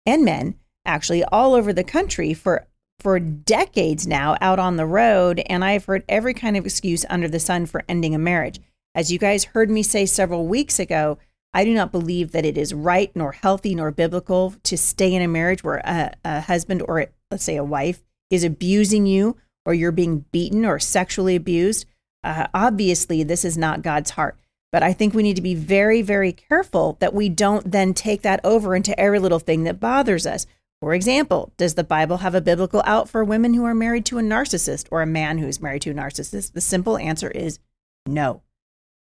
and 0.06 0.24
men 0.24 0.54
actually 0.84 1.24
all 1.24 1.54
over 1.54 1.72
the 1.72 1.84
country 1.84 2.34
for 2.34 2.66
for 3.00 3.18
decades 3.18 4.06
now 4.06 4.36
out 4.40 4.58
on 4.58 4.76
the 4.76 4.86
road 4.86 5.42
and 5.46 5.64
I've 5.64 5.84
heard 5.84 6.04
every 6.08 6.32
kind 6.32 6.56
of 6.56 6.64
excuse 6.64 7.04
under 7.10 7.26
the 7.26 7.40
sun 7.40 7.66
for 7.66 7.84
ending 7.88 8.14
a 8.14 8.18
marriage. 8.18 8.60
As 8.94 9.10
you 9.10 9.18
guys 9.18 9.44
heard 9.44 9.68
me 9.68 9.82
say 9.82 10.06
several 10.06 10.46
weeks 10.46 10.78
ago, 10.78 11.18
I 11.54 11.64
do 11.64 11.72
not 11.72 11.92
believe 11.92 12.32
that 12.32 12.44
it 12.44 12.58
is 12.58 12.74
right 12.74 13.12
nor 13.14 13.30
healthy 13.30 13.76
nor 13.76 13.92
biblical 13.92 14.54
to 14.64 14.76
stay 14.76 15.14
in 15.14 15.22
a 15.22 15.28
marriage 15.28 15.62
where 15.62 15.80
a, 15.84 16.12
a 16.24 16.40
husband 16.40 16.82
or 16.86 17.06
let's 17.30 17.44
say 17.44 17.56
a 17.56 17.64
wife 17.64 18.02
is 18.28 18.42
abusing 18.42 19.06
you 19.06 19.36
or 19.64 19.72
you're 19.72 19.92
being 19.92 20.24
beaten 20.32 20.64
or 20.64 20.80
sexually 20.80 21.36
abused. 21.36 21.86
Uh, 22.24 22.48
obviously, 22.52 23.22
this 23.22 23.44
is 23.44 23.56
not 23.56 23.82
God's 23.82 24.10
heart. 24.10 24.36
But 24.72 24.82
I 24.82 24.92
think 24.92 25.14
we 25.14 25.22
need 25.22 25.36
to 25.36 25.42
be 25.42 25.54
very, 25.54 26.02
very 26.02 26.32
careful 26.32 26.96
that 26.98 27.14
we 27.14 27.28
don't 27.28 27.70
then 27.70 27.94
take 27.94 28.22
that 28.22 28.40
over 28.42 28.74
into 28.74 28.98
every 28.98 29.20
little 29.20 29.38
thing 29.38 29.62
that 29.64 29.78
bothers 29.78 30.26
us. 30.26 30.46
For 30.80 30.92
example, 30.92 31.52
does 31.56 31.74
the 31.74 31.84
Bible 31.84 32.18
have 32.18 32.34
a 32.34 32.40
biblical 32.40 32.82
out 32.84 33.08
for 33.08 33.22
women 33.22 33.54
who 33.54 33.64
are 33.64 33.74
married 33.74 34.04
to 34.06 34.18
a 34.18 34.22
narcissist 34.22 34.86
or 34.90 35.00
a 35.00 35.06
man 35.06 35.38
who 35.38 35.46
is 35.46 35.62
married 35.62 35.82
to 35.82 35.92
a 35.92 35.94
narcissist? 35.94 36.52
The 36.52 36.60
simple 36.60 36.98
answer 36.98 37.30
is 37.30 37.60
no 38.04 38.42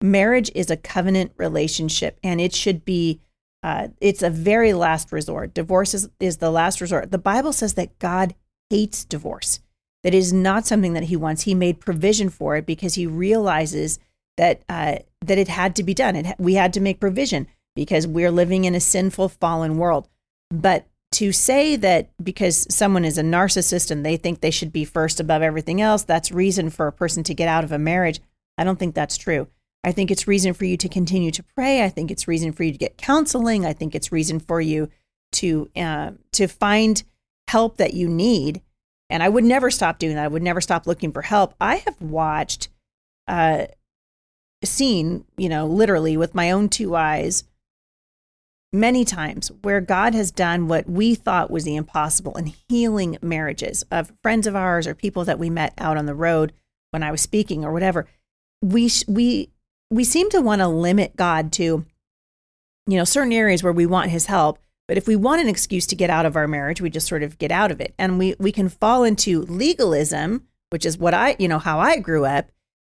marriage 0.01 0.51
is 0.55 0.71
a 0.71 0.77
covenant 0.77 1.33
relationship 1.37 2.19
and 2.23 2.41
it 2.41 2.55
should 2.55 2.85
be 2.85 3.21
uh, 3.63 3.89
it's 4.01 4.23
a 4.23 4.31
very 4.31 4.73
last 4.73 5.11
resort. 5.11 5.53
Divorce 5.53 5.93
is, 5.93 6.09
is 6.21 6.37
the 6.37 6.51
last 6.51 6.81
resort. 6.81 7.11
The 7.11 7.19
bible 7.19 7.53
says 7.53 7.75
that 7.75 7.99
god 7.99 8.35
hates 8.71 9.05
divorce. 9.05 9.61
That 10.05 10.15
is 10.15 10.33
not 10.33 10.67
something 10.67 10.93
that 10.93 11.05
he 11.05 11.17
wants. 11.17 11.43
He 11.43 11.55
made 11.55 11.81
provision 11.81 12.29
for 12.29 12.57
it 12.57 12.67
because 12.67 12.95
he 12.95 13.07
realizes 13.07 13.99
that 14.37 14.63
uh, 14.69 14.97
that 15.25 15.39
it 15.39 15.49
had 15.49 15.75
to 15.77 15.83
be 15.83 15.95
done. 15.95 16.15
It, 16.15 16.37
we 16.39 16.55
had 16.55 16.73
to 16.75 16.81
make 16.81 17.01
provision 17.01 17.49
because 17.75 18.07
we're 18.07 18.31
living 18.31 18.65
in 18.65 18.75
a 18.75 18.81
sinful 18.81 19.31
fallen 19.31 19.79
world. 19.79 20.09
But 20.51 20.87
to 21.13 21.33
say 21.33 21.77
that 21.77 22.11
because 22.23 22.67
someone 22.73 23.05
is 23.05 23.19
a 23.19 23.23
narcissist 23.23 23.91
and 23.91 24.05
they 24.05 24.17
think 24.17 24.41
they 24.41 24.51
should 24.51 24.73
be 24.73 24.85
first 24.85 25.21
above 25.21 25.41
everything 25.41 25.81
else 25.81 26.03
that's 26.03 26.33
reason 26.33 26.69
for 26.69 26.87
a 26.87 26.93
person 26.93 27.23
to 27.23 27.35
get 27.35 27.49
out 27.49 27.65
of 27.65 27.73
a 27.73 27.79
marriage 27.79 28.21
i 28.59 28.65
don't 28.65 28.79
think 28.79 28.95
that's 28.95 29.17
true 29.17 29.47
I 29.87 29.93
think 29.93 30.11
it's 30.11 30.27
reason 30.27 30.53
for 30.53 30.65
you 30.65 30.77
to 30.79 30.89
continue 30.89 31.31
to 31.31 31.45
pray. 31.45 31.85
I 31.85 31.89
think 31.89 32.11
it's 32.11 32.27
reason 32.27 32.51
for 32.51 32.65
you 32.65 32.73
to 32.73 32.79
get 32.79 32.99
counseling. 32.99 33.65
I 33.65 33.73
think 33.73 33.95
it's 33.95 34.11
reason 34.11 34.41
for 34.41 34.61
you 34.61 34.91
to 35.33 35.71
uh, 35.77 36.11
to 36.33 36.49
find 36.49 37.05
help 37.49 37.77
that 37.77 37.95
you 37.95 38.09
need. 38.09 38.63
And 39.09 39.23
I 39.23 39.29
would 39.29 39.45
never 39.45 39.71
stop 39.71 40.01
doing 40.01 40.17
that. 40.17 40.25
I 40.25 40.29
would 40.29 40.43
never 40.43 40.61
stop 40.61 40.89
looking 40.89 41.13
for 41.13 41.23
help. 41.23 41.55
I 41.61 41.77
have 41.77 42.01
watched, 42.03 42.69
uh, 43.29 43.67
seen, 44.65 45.25
you 45.37 45.49
know, 45.49 45.69
literally 45.69 46.17
with 46.17 46.35
my 46.35 46.51
own 46.51 46.69
two 46.69 46.97
eyes, 46.97 47.45
many 48.73 49.05
times 49.05 49.53
where 49.63 49.81
God 49.81 50.17
has 50.17 50.33
done 50.33 50.67
what 50.67 50.91
we 50.91 51.15
thought 51.15 51.49
was 51.49 51.63
the 51.63 51.77
impossible 51.77 52.35
in 52.35 52.53
healing 52.69 53.19
marriages 53.23 53.85
of 53.93 54.13
friends 54.21 54.49
of 54.49 54.57
ours 54.57 54.89
or 54.89 54.97
people 54.97 55.25
that 55.27 55.39
we 55.39 55.49
met 55.49 55.75
out 55.79 55.97
on 55.97 56.07
the 56.07 56.15
road 56.15 56.53
when 56.91 57.05
I 57.05 57.13
was 57.13 57.21
speaking 57.21 57.65
or 57.65 57.73
whatever. 57.73 58.09
We 58.61 58.91
we 59.07 59.51
we 59.91 60.05
seem 60.05 60.31
to 60.31 60.41
want 60.41 60.61
to 60.61 60.69
limit 60.69 61.17
God 61.17 61.53
to, 61.53 61.85
you 62.87 62.97
know, 62.97 63.05
certain 63.05 63.33
areas 63.33 63.63
where 63.63 63.73
we 63.73 63.87
want 63.87 64.11
his 64.11 64.27
help. 64.27 64.59
But 64.89 64.97
if 64.97 65.09
we 65.09 65.17
want 65.17 65.41
an 65.41 65.49
excuse 65.49 65.87
to 65.89 65.97
get 65.97 66.11
out 66.11 66.27
of 66.27 66.37
our 66.37 66.47
marriage, 66.47 66.81
we 66.81 66.91
just 66.91 67.09
sort 67.09 67.23
of 67.23 67.39
get 67.39 67.51
out 67.51 67.71
of 67.71 67.81
it. 67.81 67.95
And 67.99 68.19
we, 68.19 68.37
we 68.39 68.53
can 68.53 68.69
fall 68.69 69.03
into 69.05 69.43
legalism, 69.43 70.47
which 70.71 70.87
is 70.87 70.99
what 70.99 71.15
I, 71.15 71.37
you 71.39 71.49
know, 71.49 71.59
how 71.59 71.81
I 71.81 71.99
grew 71.99 72.25
up. 72.25 72.51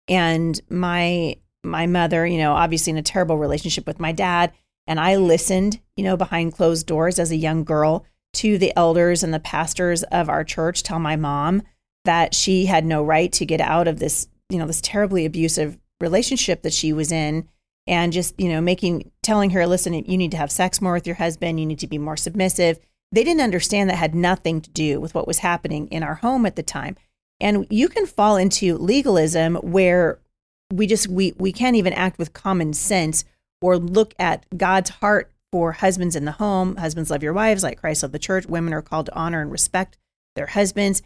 And 0.07 0.59
my, 0.69 1.37
my 1.63 1.87
mother, 1.87 2.25
you 2.25 2.37
know, 2.37 2.53
obviously 2.53 2.91
in 2.91 2.97
a 2.97 3.03
terrible 3.03 3.37
relationship 3.37 3.85
with 3.85 3.99
my 3.99 4.11
dad. 4.11 4.53
And 4.87 4.99
I 4.99 5.17
listened, 5.17 5.79
you 5.95 6.03
know, 6.03 6.17
behind 6.17 6.53
closed 6.53 6.87
doors 6.87 7.19
as 7.19 7.31
a 7.31 7.35
young 7.35 7.63
girl 7.63 8.05
to 8.33 8.57
the 8.57 8.73
elders 8.77 9.23
and 9.23 9.33
the 9.33 9.39
pastors 9.39 10.03
of 10.03 10.29
our 10.29 10.43
church 10.43 10.83
tell 10.83 10.99
my 10.99 11.17
mom 11.17 11.63
that 12.05 12.33
she 12.33 12.65
had 12.65 12.85
no 12.85 13.03
right 13.03 13.31
to 13.33 13.45
get 13.45 13.61
out 13.61 13.87
of 13.87 13.99
this, 13.99 14.27
you 14.49 14.57
know, 14.57 14.65
this 14.65 14.81
terribly 14.81 15.25
abusive 15.25 15.77
relationship 16.01 16.61
that 16.63 16.73
she 16.73 16.91
was 16.91 17.11
in 17.11 17.47
and 17.87 18.13
just, 18.13 18.39
you 18.39 18.49
know, 18.49 18.61
making, 18.61 19.11
telling 19.23 19.51
her, 19.51 19.65
listen, 19.65 19.93
you 19.93 20.17
need 20.17 20.31
to 20.31 20.37
have 20.37 20.51
sex 20.51 20.81
more 20.81 20.93
with 20.93 21.07
your 21.07 21.15
husband, 21.15 21.59
you 21.59 21.65
need 21.65 21.79
to 21.79 21.87
be 21.87 21.97
more 21.97 22.17
submissive. 22.17 22.79
They 23.11 23.23
didn't 23.23 23.41
understand 23.41 23.89
that 23.89 23.95
had 23.95 24.15
nothing 24.15 24.61
to 24.61 24.69
do 24.69 24.99
with 24.99 25.13
what 25.13 25.27
was 25.27 25.39
happening 25.39 25.87
in 25.87 26.03
our 26.03 26.15
home 26.15 26.45
at 26.45 26.55
the 26.55 26.63
time. 26.63 26.95
And 27.39 27.65
you 27.69 27.89
can 27.89 28.05
fall 28.05 28.37
into 28.37 28.77
legalism 28.77 29.55
where 29.55 30.19
we 30.71 30.87
just, 30.87 31.07
we, 31.07 31.33
we 31.37 31.51
can't 31.51 31.75
even 31.75 31.93
act 31.93 32.17
with 32.17 32.33
common 32.33 32.73
sense 32.73 33.25
or 33.61 33.77
look 33.77 34.13
at 34.19 34.45
God's 34.57 34.89
heart 34.91 35.31
for 35.51 35.73
husbands 35.73 36.15
in 36.15 36.25
the 36.25 36.33
home. 36.33 36.77
Husbands 36.77 37.09
love 37.09 37.23
your 37.23 37.33
wives 37.33 37.63
like 37.63 37.79
Christ 37.79 38.03
loved 38.03 38.13
the 38.13 38.19
church. 38.19 38.45
Women 38.45 38.73
are 38.73 38.81
called 38.81 39.07
to 39.07 39.15
honor 39.15 39.41
and 39.41 39.51
respect 39.51 39.97
their 40.35 40.47
husbands. 40.47 41.01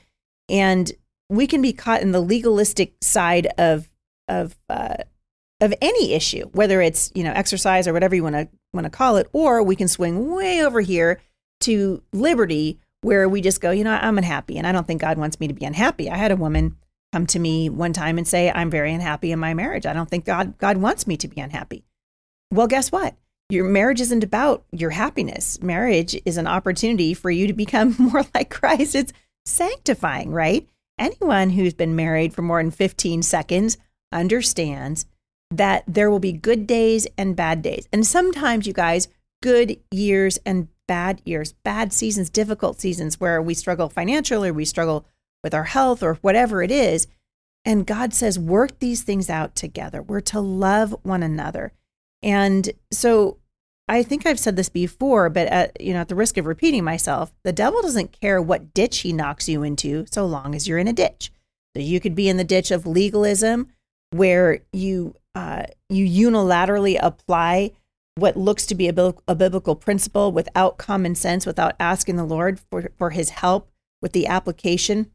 And 0.49 0.91
we 1.29 1.47
can 1.47 1.61
be 1.61 1.73
caught 1.73 2.01
in 2.01 2.11
the 2.11 2.19
legalistic 2.19 2.93
side 3.01 3.47
of 3.57 3.89
of 4.27 4.55
uh, 4.69 4.95
of 5.61 5.73
any 5.81 6.13
issue, 6.13 6.47
whether 6.53 6.81
it's 6.81 7.11
you 7.15 7.23
know 7.23 7.31
exercise 7.31 7.87
or 7.87 7.93
whatever 7.93 8.15
you 8.15 8.23
want 8.23 8.35
to 8.35 8.47
want 8.73 8.85
to 8.85 8.89
call 8.89 9.17
it, 9.17 9.27
or 9.33 9.63
we 9.63 9.75
can 9.75 9.87
swing 9.87 10.31
way 10.31 10.63
over 10.63 10.81
here 10.81 11.19
to 11.61 12.01
liberty, 12.13 12.79
where 13.01 13.29
we 13.29 13.41
just 13.41 13.61
go, 13.61 13.71
you 13.71 13.83
know, 13.83 13.91
I'm 13.91 14.17
unhappy, 14.17 14.57
and 14.57 14.67
I 14.67 14.71
don't 14.71 14.85
think 14.85 15.01
God 15.01 15.17
wants 15.17 15.39
me 15.39 15.47
to 15.47 15.53
be 15.53 15.65
unhappy. 15.65 16.09
I 16.09 16.17
had 16.17 16.31
a 16.31 16.35
woman 16.35 16.77
come 17.13 17.25
to 17.27 17.39
me 17.39 17.69
one 17.69 17.93
time 17.93 18.17
and 18.17 18.27
say, 18.27 18.51
I'm 18.51 18.69
very 18.69 18.93
unhappy 18.93 19.31
in 19.31 19.39
my 19.39 19.53
marriage. 19.53 19.85
I 19.85 19.93
don't 19.93 20.09
think 20.09 20.25
God 20.25 20.57
God 20.57 20.77
wants 20.77 21.07
me 21.07 21.17
to 21.17 21.27
be 21.27 21.39
unhappy. 21.39 21.85
Well, 22.51 22.67
guess 22.67 22.91
what? 22.91 23.15
Your 23.49 23.65
marriage 23.65 24.01
isn't 24.01 24.23
about 24.23 24.65
your 24.71 24.89
happiness. 24.89 25.61
Marriage 25.61 26.19
is 26.25 26.37
an 26.37 26.47
opportunity 26.47 27.13
for 27.13 27.29
you 27.29 27.47
to 27.47 27.53
become 27.53 27.95
more 27.99 28.25
like 28.33 28.49
Christ. 28.49 28.95
It's 28.95 29.13
sanctifying, 29.45 30.31
right? 30.31 30.67
Anyone 30.97 31.51
who's 31.51 31.73
been 31.73 31.95
married 31.95 32.33
for 32.33 32.41
more 32.41 32.61
than 32.61 32.71
15 32.71 33.21
seconds 33.21 33.77
understands 34.15 35.05
that 35.51 35.83
there 35.87 36.09
will 36.09 36.19
be 36.19 36.31
good 36.31 36.65
days 36.65 37.07
and 37.17 37.35
bad 37.35 37.61
days. 37.61 37.87
And 37.93 38.07
sometimes, 38.07 38.65
you 38.65 38.73
guys, 38.73 39.07
good 39.43 39.77
years 39.91 40.39
and 40.45 40.69
bad 40.87 41.21
years, 41.25 41.53
bad 41.63 41.93
seasons, 41.93 42.29
difficult 42.29 42.79
seasons 42.79 43.19
where 43.19 43.41
we 43.41 43.53
struggle 43.53 43.89
financially, 43.89 44.49
we 44.49 44.65
struggle 44.65 45.05
with 45.43 45.53
our 45.53 45.65
health, 45.65 46.01
or 46.01 46.15
whatever 46.15 46.63
it 46.63 46.71
is. 46.71 47.07
And 47.63 47.85
God 47.85 48.13
says, 48.13 48.39
work 48.39 48.79
these 48.79 49.03
things 49.03 49.29
out 49.29 49.55
together. 49.55 50.01
We're 50.01 50.21
to 50.21 50.39
love 50.39 50.95
one 51.03 51.21
another. 51.21 51.73
And 52.23 52.71
so 52.91 53.37
I 53.87 54.01
think 54.01 54.25
I've 54.25 54.39
said 54.39 54.55
this 54.55 54.69
before, 54.69 55.29
but 55.29 55.47
at, 55.47 55.79
you 55.79 55.93
know, 55.93 55.99
at 55.99 56.07
the 56.07 56.15
risk 56.15 56.37
of 56.37 56.47
repeating 56.47 56.83
myself, 56.83 57.31
the 57.43 57.53
devil 57.53 57.81
doesn't 57.81 58.19
care 58.19 58.41
what 58.41 58.73
ditch 58.73 58.99
he 58.99 59.13
knocks 59.13 59.47
you 59.47 59.61
into 59.61 60.05
so 60.11 60.25
long 60.25 60.55
as 60.55 60.67
you're 60.67 60.79
in 60.79 60.87
a 60.87 60.93
ditch. 60.93 61.31
So 61.75 61.81
you 61.81 61.99
could 61.99 62.15
be 62.15 62.29
in 62.29 62.37
the 62.37 62.43
ditch 62.43 62.71
of 62.71 62.87
legalism 62.87 63.67
where 64.17 64.59
you 64.71 65.15
uh, 65.33 65.63
you 65.89 66.29
unilaterally 66.29 66.97
apply 67.01 67.71
what 68.15 68.37
looks 68.37 68.65
to 68.65 68.75
be 68.75 68.87
a, 68.87 69.13
a 69.27 69.35
biblical 69.35 69.75
principle 69.75 70.31
without 70.31 70.77
common 70.77 71.15
sense, 71.15 71.45
without 71.45 71.75
asking 71.79 72.15
the 72.15 72.23
Lord 72.23 72.59
for, 72.59 72.89
for 72.97 73.09
his 73.09 73.31
help 73.31 73.69
with 74.01 74.13
the 74.13 74.27
application 74.27 75.11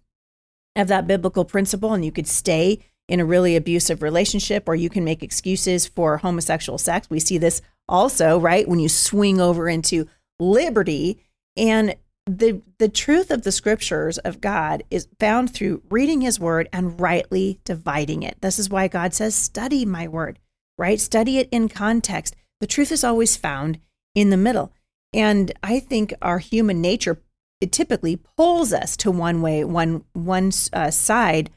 of 0.76 0.88
that 0.88 1.06
biblical 1.06 1.44
principle, 1.44 1.94
and 1.94 2.04
you 2.04 2.12
could 2.12 2.28
stay 2.28 2.80
in 3.08 3.18
a 3.18 3.24
really 3.24 3.56
abusive 3.56 4.02
relationship, 4.02 4.68
or 4.68 4.74
you 4.74 4.90
can 4.90 5.04
make 5.04 5.22
excuses 5.22 5.86
for 5.86 6.18
homosexual 6.18 6.78
sex. 6.78 7.08
We 7.08 7.18
see 7.18 7.38
this 7.38 7.62
also, 7.88 8.38
right? 8.38 8.68
When 8.68 8.78
you 8.78 8.88
swing 8.88 9.40
over 9.40 9.68
into 9.68 10.06
liberty. 10.38 11.18
And 11.56 11.96
the 12.26 12.62
the 12.78 12.88
truth 12.88 13.30
of 13.30 13.42
the 13.42 13.52
scriptures 13.52 14.18
of 14.18 14.40
God 14.40 14.82
is 14.90 15.08
found 15.18 15.52
through 15.52 15.82
reading 15.90 16.20
his 16.20 16.38
word 16.38 16.68
and 16.72 17.00
rightly 17.00 17.60
dividing 17.64 18.22
it. 18.22 18.38
This 18.40 18.58
is 18.58 18.70
why 18.70 18.88
God 18.88 19.14
says 19.14 19.34
study 19.34 19.84
my 19.84 20.06
word, 20.06 20.38
right? 20.78 21.00
Study 21.00 21.38
it 21.38 21.48
in 21.50 21.68
context. 21.68 22.36
The 22.60 22.66
truth 22.66 22.92
is 22.92 23.04
always 23.04 23.36
found 23.36 23.78
in 24.14 24.30
the 24.30 24.36
middle. 24.36 24.72
And 25.12 25.52
I 25.62 25.80
think 25.80 26.14
our 26.22 26.38
human 26.38 26.80
nature 26.80 27.20
it 27.60 27.72
typically 27.72 28.16
pulls 28.16 28.72
us 28.72 28.96
to 28.98 29.10
one 29.10 29.42
way, 29.42 29.64
one 29.64 30.04
one 30.14 30.50
uh, 30.72 30.90
side 30.90 31.50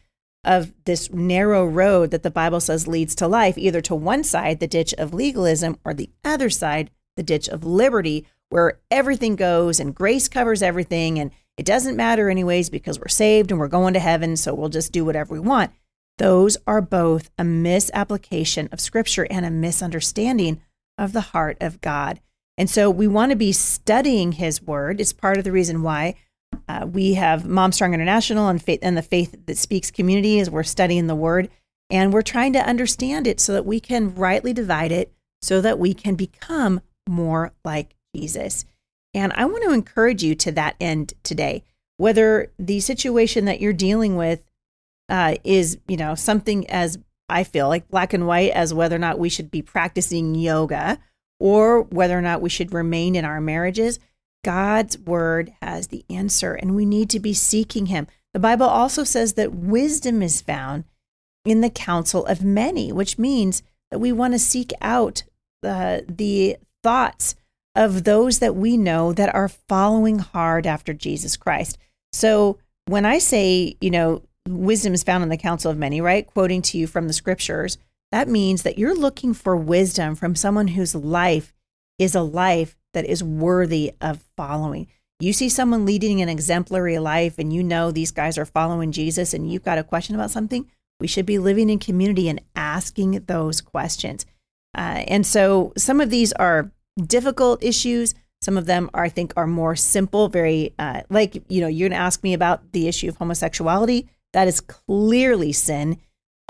of 0.44 0.74
this 0.84 1.10
narrow 1.12 1.66
road 1.66 2.12
that 2.12 2.24
the 2.24 2.30
Bible 2.30 2.60
says 2.60 2.88
leads 2.88 3.16
to 3.16 3.28
life, 3.28 3.58
either 3.58 3.80
to 3.82 3.96
one 3.96 4.24
side, 4.24 4.60
the 4.60 4.68
ditch 4.68 4.94
of 4.96 5.14
legalism, 5.14 5.80
or 5.86 5.94
the 5.94 6.10
other 6.26 6.50
side, 6.50 6.92
the 7.16 7.24
ditch 7.24 7.48
of 7.48 7.64
liberty, 7.64 8.28
where 8.54 8.78
everything 8.92 9.36
goes 9.36 9.80
and 9.80 9.96
grace 9.96 10.28
covers 10.28 10.62
everything 10.62 11.18
and 11.18 11.32
it 11.58 11.66
doesn't 11.66 11.98
matter 11.98 12.30
anyways 12.30 12.70
because 12.70 13.00
we're 13.00 13.08
saved 13.08 13.50
and 13.50 13.60
we're 13.60 13.68
going 13.68 13.96
to 13.96 14.00
heaven, 14.00 14.38
so 14.38 14.54
we'll 14.54 14.70
just 14.70 14.92
do 14.92 15.04
whatever 15.04 15.34
we 15.34 15.40
want. 15.40 15.72
Those 16.20 16.56
are 16.68 16.80
both 16.80 17.32
a 17.36 17.44
misapplication 17.44 18.70
of 18.72 18.80
scripture 18.80 19.26
and 19.28 19.44
a 19.44 19.50
misunderstanding 19.50 20.62
of 21.00 21.14
the 21.14 21.22
heart 21.22 21.58
of 21.62 21.82
God. 21.82 22.20
And 22.56 22.70
so 22.70 22.92
we 22.92 23.08
want 23.08 23.32
to 23.32 23.36
be 23.36 23.54
studying 23.54 24.34
his 24.34 24.62
word. 24.62 25.02
It's 25.02 25.14
part 25.14 25.40
of 25.40 25.46
the 25.46 25.52
reason 25.52 25.82
why 25.82 26.14
uh, 26.68 26.86
we 26.88 27.16
have 27.16 27.48
Mom 27.48 27.72
Strong 27.72 27.96
International 27.96 28.50
and 28.50 28.62
faith 28.62 28.82
and 28.84 28.96
the 28.96 29.02
Faith 29.02 29.36
That 29.48 29.58
Speaks 29.58 29.90
community 29.90 30.40
as 30.40 30.52
we're 30.52 30.62
studying 30.62 31.08
the 31.08 31.16
word 31.16 31.50
and 31.90 32.14
we're 32.14 32.22
trying 32.22 32.54
to 32.54 32.68
understand 32.68 33.26
it 33.26 33.40
so 33.40 33.54
that 33.54 33.66
we 33.66 33.80
can 33.80 34.14
rightly 34.14 34.54
divide 34.54 34.92
it 34.92 35.12
so 35.42 35.60
that 35.60 35.80
we 35.80 35.96
can 35.96 36.14
become 36.14 36.82
more 37.10 37.52
like 37.66 37.96
Jesus. 38.16 38.66
And 39.14 39.32
I 39.34 39.46
want 39.46 39.64
to 39.64 39.74
encourage 39.74 40.24
you 40.24 40.36
to 40.36 40.52
that 40.54 40.76
end 40.80 41.14
today. 41.24 41.64
Whether 41.98 42.52
the 42.58 42.80
situation 42.80 43.46
that 43.46 43.62
you're 43.62 43.74
dealing 43.74 44.16
with 44.16 44.42
uh, 45.10 45.36
is, 45.44 45.78
you 45.88 45.98
know, 45.98 46.16
something 46.16 46.70
as 46.70 46.98
I 47.30 47.44
feel 47.44 47.68
like 47.68 47.90
black 47.90 48.14
and 48.14 48.28
white 48.28 48.52
as 48.52 48.74
whether 48.74 48.96
or 48.96 49.00
not 49.00 49.20
we 49.20 49.30
should 49.30 49.52
be 49.52 49.62
practicing 49.62 50.36
yoga 50.36 51.00
or 51.40 51.82
whether 51.84 52.18
or 52.18 52.22
not 52.22 52.42
we 52.42 52.50
should 52.50 52.74
remain 52.74 53.16
in 53.16 53.26
our 53.26 53.42
marriages, 53.42 54.00
God's 54.44 54.98
word 54.98 55.54
has 55.62 55.88
the 55.88 56.06
answer, 56.10 56.54
and 56.54 56.76
we 56.76 56.86
need 56.86 57.10
to 57.12 57.20
be 57.20 57.34
seeking 57.34 57.88
Him. 57.88 58.08
The 58.34 58.40
Bible 58.40 58.66
also 58.66 59.04
says 59.04 59.34
that 59.34 59.54
wisdom 59.54 60.22
is 60.22 60.42
found 60.42 60.86
in 61.46 61.62
the 61.62 61.70
counsel 61.70 62.26
of 62.26 62.44
many, 62.44 62.92
which 62.92 63.18
means 63.18 63.64
that 63.92 64.00
we 64.00 64.12
want 64.12 64.34
to 64.34 64.40
seek 64.40 64.72
out 64.82 65.24
uh, 65.64 66.00
the 66.08 66.58
thoughts 66.82 67.36
of 67.76 68.04
those 68.04 68.40
that 68.40 68.56
we 68.56 68.78
know 68.78 69.14
that 69.14 69.34
are 69.34 69.48
following 69.48 70.20
hard 70.20 70.68
after 70.68 70.94
Jesus 70.94 71.38
Christ. 71.38 71.78
So 72.12 72.60
when 72.86 73.06
I 73.06 73.18
say, 73.18 73.76
you 73.82 73.90
know, 73.90 74.22
wisdom 74.48 74.94
is 74.94 75.04
found 75.04 75.24
in 75.24 75.30
the 75.30 75.38
counsel 75.38 75.72
of 75.72 75.78
many, 75.78 76.02
right? 76.02 76.28
Quoting 76.28 76.62
to 76.64 76.78
you 76.78 76.88
from 76.88 77.08
the 77.08 77.14
scriptures, 77.14 77.78
that 78.12 78.28
means 78.28 78.64
that 78.64 78.78
you're 78.78 78.96
looking 78.96 79.34
for 79.34 79.56
wisdom 79.56 80.16
from 80.16 80.36
someone 80.36 80.70
whose 80.70 80.94
life 80.94 81.54
is 81.98 82.14
a 82.14 82.22
life 82.22 82.76
that 82.94 83.06
is 83.06 83.24
worthy 83.24 83.94
of 84.02 84.24
following. 84.38 84.88
You 85.20 85.34
see 85.34 85.50
someone 85.50 85.86
leading 85.86 86.22
an 86.22 86.30
exemplary 86.30 87.00
life 87.00 87.40
and 87.40 87.54
you 87.54 87.64
know 87.64 87.92
these 87.92 88.12
guys 88.12 88.38
are 88.38 88.46
following 88.46 88.92
Jesus 88.92 89.34
and 89.34 89.52
you've 89.52 89.64
got 89.64 89.78
a 89.78 89.84
question 89.84 90.16
about 90.16 90.32
something, 90.32 90.70
we 91.00 91.08
should 91.08 91.26
be 91.26 91.40
living 91.40 91.70
in 91.70 91.80
community 91.80 92.30
and 92.30 92.42
asking 92.56 93.24
those 93.26 93.62
questions. 93.62 94.26
Uh, 94.76 95.04
and 95.08 95.26
so 95.26 95.74
some 95.78 96.02
of 96.02 96.10
these 96.10 96.34
are 96.34 96.72
difficult 96.98 97.64
issues. 97.64 98.14
Some 98.42 98.58
of 98.58 98.66
them 98.66 98.90
are, 98.94 99.06
I 99.06 99.10
think, 99.10 99.34
are 99.38 99.48
more 99.48 99.76
simple, 99.76 100.28
very 100.28 100.74
uh, 100.78 101.02
like, 101.10 101.42
you 101.48 101.62
know, 101.62 101.68
you're 101.68 101.90
going 101.90 101.98
to 101.98 102.04
ask 102.04 102.24
me 102.24 102.34
about 102.34 102.74
the 102.74 102.88
issue 102.88 103.08
of 103.08 103.18
homosexuality. 103.18 104.10
That 104.34 104.48
is 104.48 104.62
clearly 104.62 105.54
sin. 105.54 105.98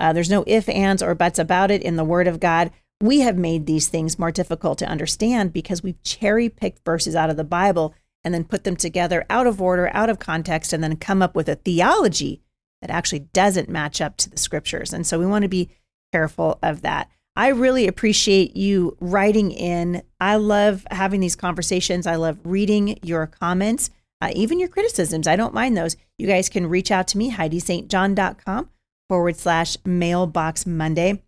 Uh, 0.00 0.12
there's 0.12 0.30
no 0.30 0.44
if, 0.46 0.68
ands, 0.68 1.02
or 1.02 1.14
buts 1.14 1.38
about 1.38 1.70
it 1.70 1.82
in 1.82 1.96
the 1.96 2.04
Word 2.04 2.26
of 2.26 2.40
God. 2.40 2.70
We 3.00 3.20
have 3.20 3.36
made 3.36 3.66
these 3.66 3.88
things 3.88 4.18
more 4.18 4.32
difficult 4.32 4.78
to 4.78 4.88
understand 4.88 5.52
because 5.52 5.82
we've 5.82 6.02
cherry 6.02 6.48
picked 6.48 6.84
verses 6.84 7.14
out 7.14 7.30
of 7.30 7.36
the 7.36 7.44
Bible 7.44 7.94
and 8.24 8.32
then 8.32 8.44
put 8.44 8.64
them 8.64 8.76
together 8.76 9.24
out 9.28 9.46
of 9.46 9.60
order, 9.60 9.90
out 9.92 10.08
of 10.08 10.18
context, 10.18 10.72
and 10.72 10.82
then 10.82 10.96
come 10.96 11.20
up 11.22 11.34
with 11.34 11.48
a 11.48 11.56
theology 11.56 12.40
that 12.80 12.90
actually 12.90 13.20
doesn't 13.20 13.68
match 13.68 14.00
up 14.00 14.16
to 14.16 14.30
the 14.30 14.38
scriptures. 14.38 14.92
And 14.92 15.06
so 15.06 15.18
we 15.18 15.26
want 15.26 15.42
to 15.42 15.48
be 15.48 15.70
careful 16.12 16.58
of 16.62 16.82
that. 16.82 17.10
I 17.36 17.48
really 17.48 17.88
appreciate 17.88 18.56
you 18.56 18.96
writing 19.00 19.50
in. 19.50 20.02
I 20.20 20.36
love 20.36 20.86
having 20.90 21.20
these 21.20 21.34
conversations. 21.34 22.06
I 22.06 22.14
love 22.16 22.38
reading 22.44 22.98
your 23.02 23.26
comments, 23.26 23.90
uh, 24.20 24.30
even 24.34 24.60
your 24.60 24.68
criticisms. 24.68 25.26
I 25.26 25.36
don't 25.36 25.54
mind 25.54 25.76
those. 25.76 25.96
You 26.16 26.28
guys 26.28 26.48
can 26.48 26.68
reach 26.68 26.92
out 26.92 27.08
to 27.08 27.18
me, 27.18 27.32
HeidiStJohn.com 27.32 28.70
forward 29.08 29.36
slash 29.36 29.76
mailbox 29.84 30.64
Monday. 30.64 31.22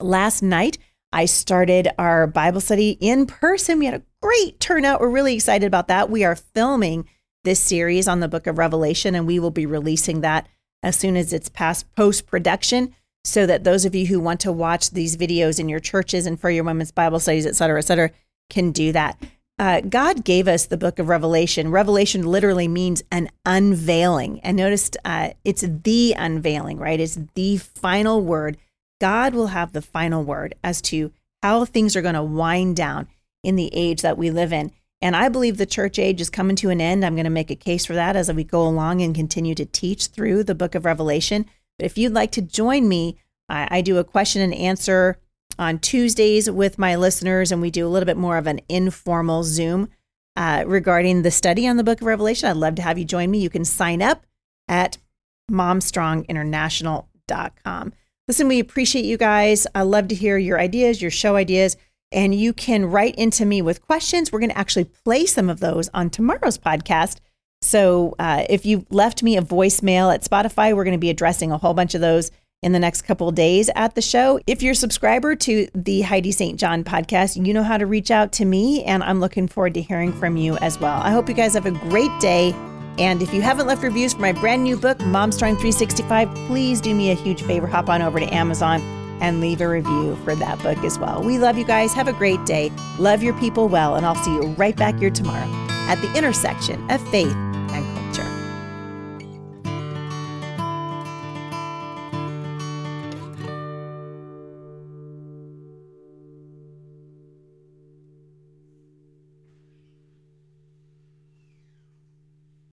Last 0.00 0.42
night, 0.42 0.78
I 1.12 1.26
started 1.26 1.88
our 1.98 2.26
Bible 2.26 2.60
study 2.60 2.96
in 3.00 3.26
person. 3.26 3.78
We 3.78 3.86
had 3.86 3.94
a 3.94 4.02
great 4.22 4.58
turnout. 4.58 5.00
We're 5.00 5.08
really 5.08 5.34
excited 5.34 5.66
about 5.66 5.88
that. 5.88 6.10
We 6.10 6.24
are 6.24 6.34
filming 6.34 7.08
this 7.44 7.60
series 7.60 8.08
on 8.08 8.20
the 8.20 8.28
book 8.28 8.46
of 8.46 8.58
Revelation, 8.58 9.14
and 9.14 9.26
we 9.26 9.38
will 9.38 9.50
be 9.50 9.66
releasing 9.66 10.22
that 10.22 10.48
as 10.82 10.96
soon 10.96 11.16
as 11.16 11.32
it's 11.32 11.48
past 11.48 11.94
post 11.94 12.26
production 12.26 12.94
so 13.26 13.44
that 13.46 13.64
those 13.64 13.84
of 13.84 13.94
you 13.94 14.06
who 14.06 14.20
want 14.20 14.40
to 14.40 14.52
watch 14.52 14.90
these 14.90 15.16
videos 15.16 15.58
in 15.58 15.68
your 15.68 15.80
churches 15.80 16.26
and 16.26 16.40
for 16.40 16.48
your 16.48 16.64
women's 16.64 16.92
Bible 16.92 17.18
studies, 17.18 17.46
et 17.46 17.56
cetera, 17.56 17.78
et 17.78 17.82
cetera, 17.82 18.10
can 18.48 18.70
do 18.70 18.92
that. 18.92 19.20
Uh, 19.58 19.80
God 19.80 20.24
gave 20.24 20.46
us 20.46 20.66
the 20.66 20.76
book 20.76 20.98
of 20.98 21.08
Revelation. 21.08 21.70
Revelation 21.70 22.24
literally 22.24 22.68
means 22.68 23.02
an 23.10 23.30
unveiling. 23.44 24.38
And 24.40 24.56
notice 24.56 24.90
uh, 25.04 25.30
it's 25.44 25.64
the 25.66 26.14
unveiling, 26.16 26.78
right? 26.78 27.00
It's 27.00 27.18
the 27.34 27.56
final 27.56 28.20
word. 28.20 28.58
God 29.00 29.34
will 29.34 29.48
have 29.48 29.72
the 29.72 29.82
final 29.82 30.22
word 30.22 30.54
as 30.62 30.80
to 30.82 31.10
how 31.42 31.64
things 31.64 31.96
are 31.96 32.02
going 32.02 32.14
to 32.14 32.22
wind 32.22 32.76
down 32.76 33.08
in 33.42 33.56
the 33.56 33.70
age 33.74 34.02
that 34.02 34.18
we 34.18 34.30
live 34.30 34.52
in. 34.52 34.72
And 35.00 35.16
I 35.16 35.28
believe 35.28 35.56
the 35.56 35.66
church 35.66 35.98
age 35.98 36.20
is 36.20 36.30
coming 36.30 36.56
to 36.56 36.70
an 36.70 36.80
end. 36.80 37.04
I'm 37.04 37.14
going 37.14 37.24
to 37.24 37.30
make 37.30 37.50
a 37.50 37.56
case 37.56 37.86
for 37.86 37.94
that 37.94 38.14
as 38.14 38.32
we 38.32 38.44
go 38.44 38.66
along 38.66 39.02
and 39.02 39.14
continue 39.14 39.54
to 39.54 39.64
teach 39.64 40.06
through 40.06 40.44
the 40.44 40.54
book 40.54 40.74
of 40.74 40.84
Revelation. 40.84 41.46
But 41.78 41.86
if 41.86 41.98
you'd 41.98 42.14
like 42.14 42.32
to 42.32 42.42
join 42.42 42.88
me, 42.88 43.18
I, 43.48 43.68
I 43.70 43.80
do 43.80 43.98
a 43.98 44.04
question 44.04 44.42
and 44.42 44.54
answer 44.54 45.18
on 45.58 45.78
Tuesdays 45.78 46.50
with 46.50 46.78
my 46.78 46.96
listeners, 46.96 47.52
and 47.52 47.62
we 47.62 47.70
do 47.70 47.86
a 47.86 47.90
little 47.90 48.06
bit 48.06 48.16
more 48.16 48.36
of 48.36 48.46
an 48.46 48.60
informal 48.68 49.44
Zoom 49.44 49.88
uh, 50.36 50.64
regarding 50.66 51.22
the 51.22 51.30
study 51.30 51.66
on 51.66 51.76
the 51.76 51.84
book 51.84 52.00
of 52.00 52.06
Revelation. 52.06 52.48
I'd 52.48 52.56
love 52.56 52.76
to 52.76 52.82
have 52.82 52.98
you 52.98 53.04
join 53.04 53.30
me. 53.30 53.38
You 53.38 53.50
can 53.50 53.64
sign 53.64 54.02
up 54.02 54.26
at 54.68 54.98
momstronginternational.com. 55.50 57.92
Listen, 58.28 58.48
we 58.48 58.58
appreciate 58.58 59.04
you 59.04 59.16
guys. 59.16 59.68
I 59.74 59.82
love 59.82 60.08
to 60.08 60.14
hear 60.14 60.36
your 60.36 60.58
ideas, 60.58 61.00
your 61.00 61.12
show 61.12 61.36
ideas, 61.36 61.76
and 62.12 62.34
you 62.34 62.52
can 62.52 62.86
write 62.86 63.14
into 63.14 63.46
me 63.46 63.62
with 63.62 63.86
questions. 63.86 64.32
We're 64.32 64.40
going 64.40 64.50
to 64.50 64.58
actually 64.58 64.84
play 64.84 65.26
some 65.26 65.48
of 65.48 65.60
those 65.60 65.88
on 65.94 66.10
tomorrow's 66.10 66.58
podcast. 66.58 67.18
So 67.76 68.14
uh, 68.18 68.46
if 68.48 68.64
you 68.64 68.86
left 68.88 69.22
me 69.22 69.36
a 69.36 69.42
voicemail 69.42 70.10
at 70.14 70.22
Spotify, 70.22 70.74
we're 70.74 70.84
going 70.84 70.96
to 70.96 70.98
be 70.98 71.10
addressing 71.10 71.52
a 71.52 71.58
whole 71.58 71.74
bunch 71.74 71.94
of 71.94 72.00
those 72.00 72.30
in 72.62 72.72
the 72.72 72.78
next 72.78 73.02
couple 73.02 73.30
days 73.32 73.68
at 73.76 73.94
the 73.94 74.00
show. 74.00 74.40
If 74.46 74.62
you're 74.62 74.72
a 74.72 74.74
subscriber 74.74 75.36
to 75.36 75.68
the 75.74 76.00
Heidi 76.00 76.32
St. 76.32 76.58
John 76.58 76.84
podcast, 76.84 77.46
you 77.46 77.52
know 77.52 77.62
how 77.62 77.76
to 77.76 77.84
reach 77.84 78.10
out 78.10 78.32
to 78.32 78.46
me, 78.46 78.82
and 78.84 79.02
I'm 79.02 79.20
looking 79.20 79.46
forward 79.46 79.74
to 79.74 79.82
hearing 79.82 80.14
from 80.14 80.38
you 80.38 80.56
as 80.56 80.80
well. 80.80 81.02
I 81.02 81.10
hope 81.10 81.28
you 81.28 81.34
guys 81.34 81.52
have 81.52 81.66
a 81.66 81.70
great 81.70 82.18
day. 82.18 82.54
And 82.98 83.20
if 83.20 83.34
you 83.34 83.42
haven't 83.42 83.66
left 83.66 83.82
reviews 83.82 84.14
for 84.14 84.22
my 84.22 84.32
brand 84.32 84.64
new 84.64 84.78
book, 84.78 84.98
Mom 85.00 85.30
Strong 85.30 85.56
365, 85.56 86.34
please 86.46 86.80
do 86.80 86.94
me 86.94 87.10
a 87.10 87.14
huge 87.14 87.42
favor. 87.42 87.66
Hop 87.66 87.90
on 87.90 88.00
over 88.00 88.18
to 88.18 88.34
Amazon 88.34 88.80
and 89.20 89.42
leave 89.42 89.60
a 89.60 89.68
review 89.68 90.16
for 90.24 90.34
that 90.34 90.58
book 90.62 90.78
as 90.78 90.98
well. 90.98 91.22
We 91.22 91.38
love 91.38 91.58
you 91.58 91.66
guys. 91.66 91.92
Have 91.92 92.08
a 92.08 92.14
great 92.14 92.42
day. 92.46 92.72
Love 92.98 93.22
your 93.22 93.38
people 93.38 93.68
well. 93.68 93.96
And 93.96 94.06
I'll 94.06 94.14
see 94.14 94.32
you 94.32 94.46
right 94.56 94.74
back 94.74 94.98
here 94.98 95.10
tomorrow 95.10 95.46
at 95.90 96.00
the 96.00 96.10
intersection 96.16 96.90
of 96.90 97.06
faith 97.10 97.36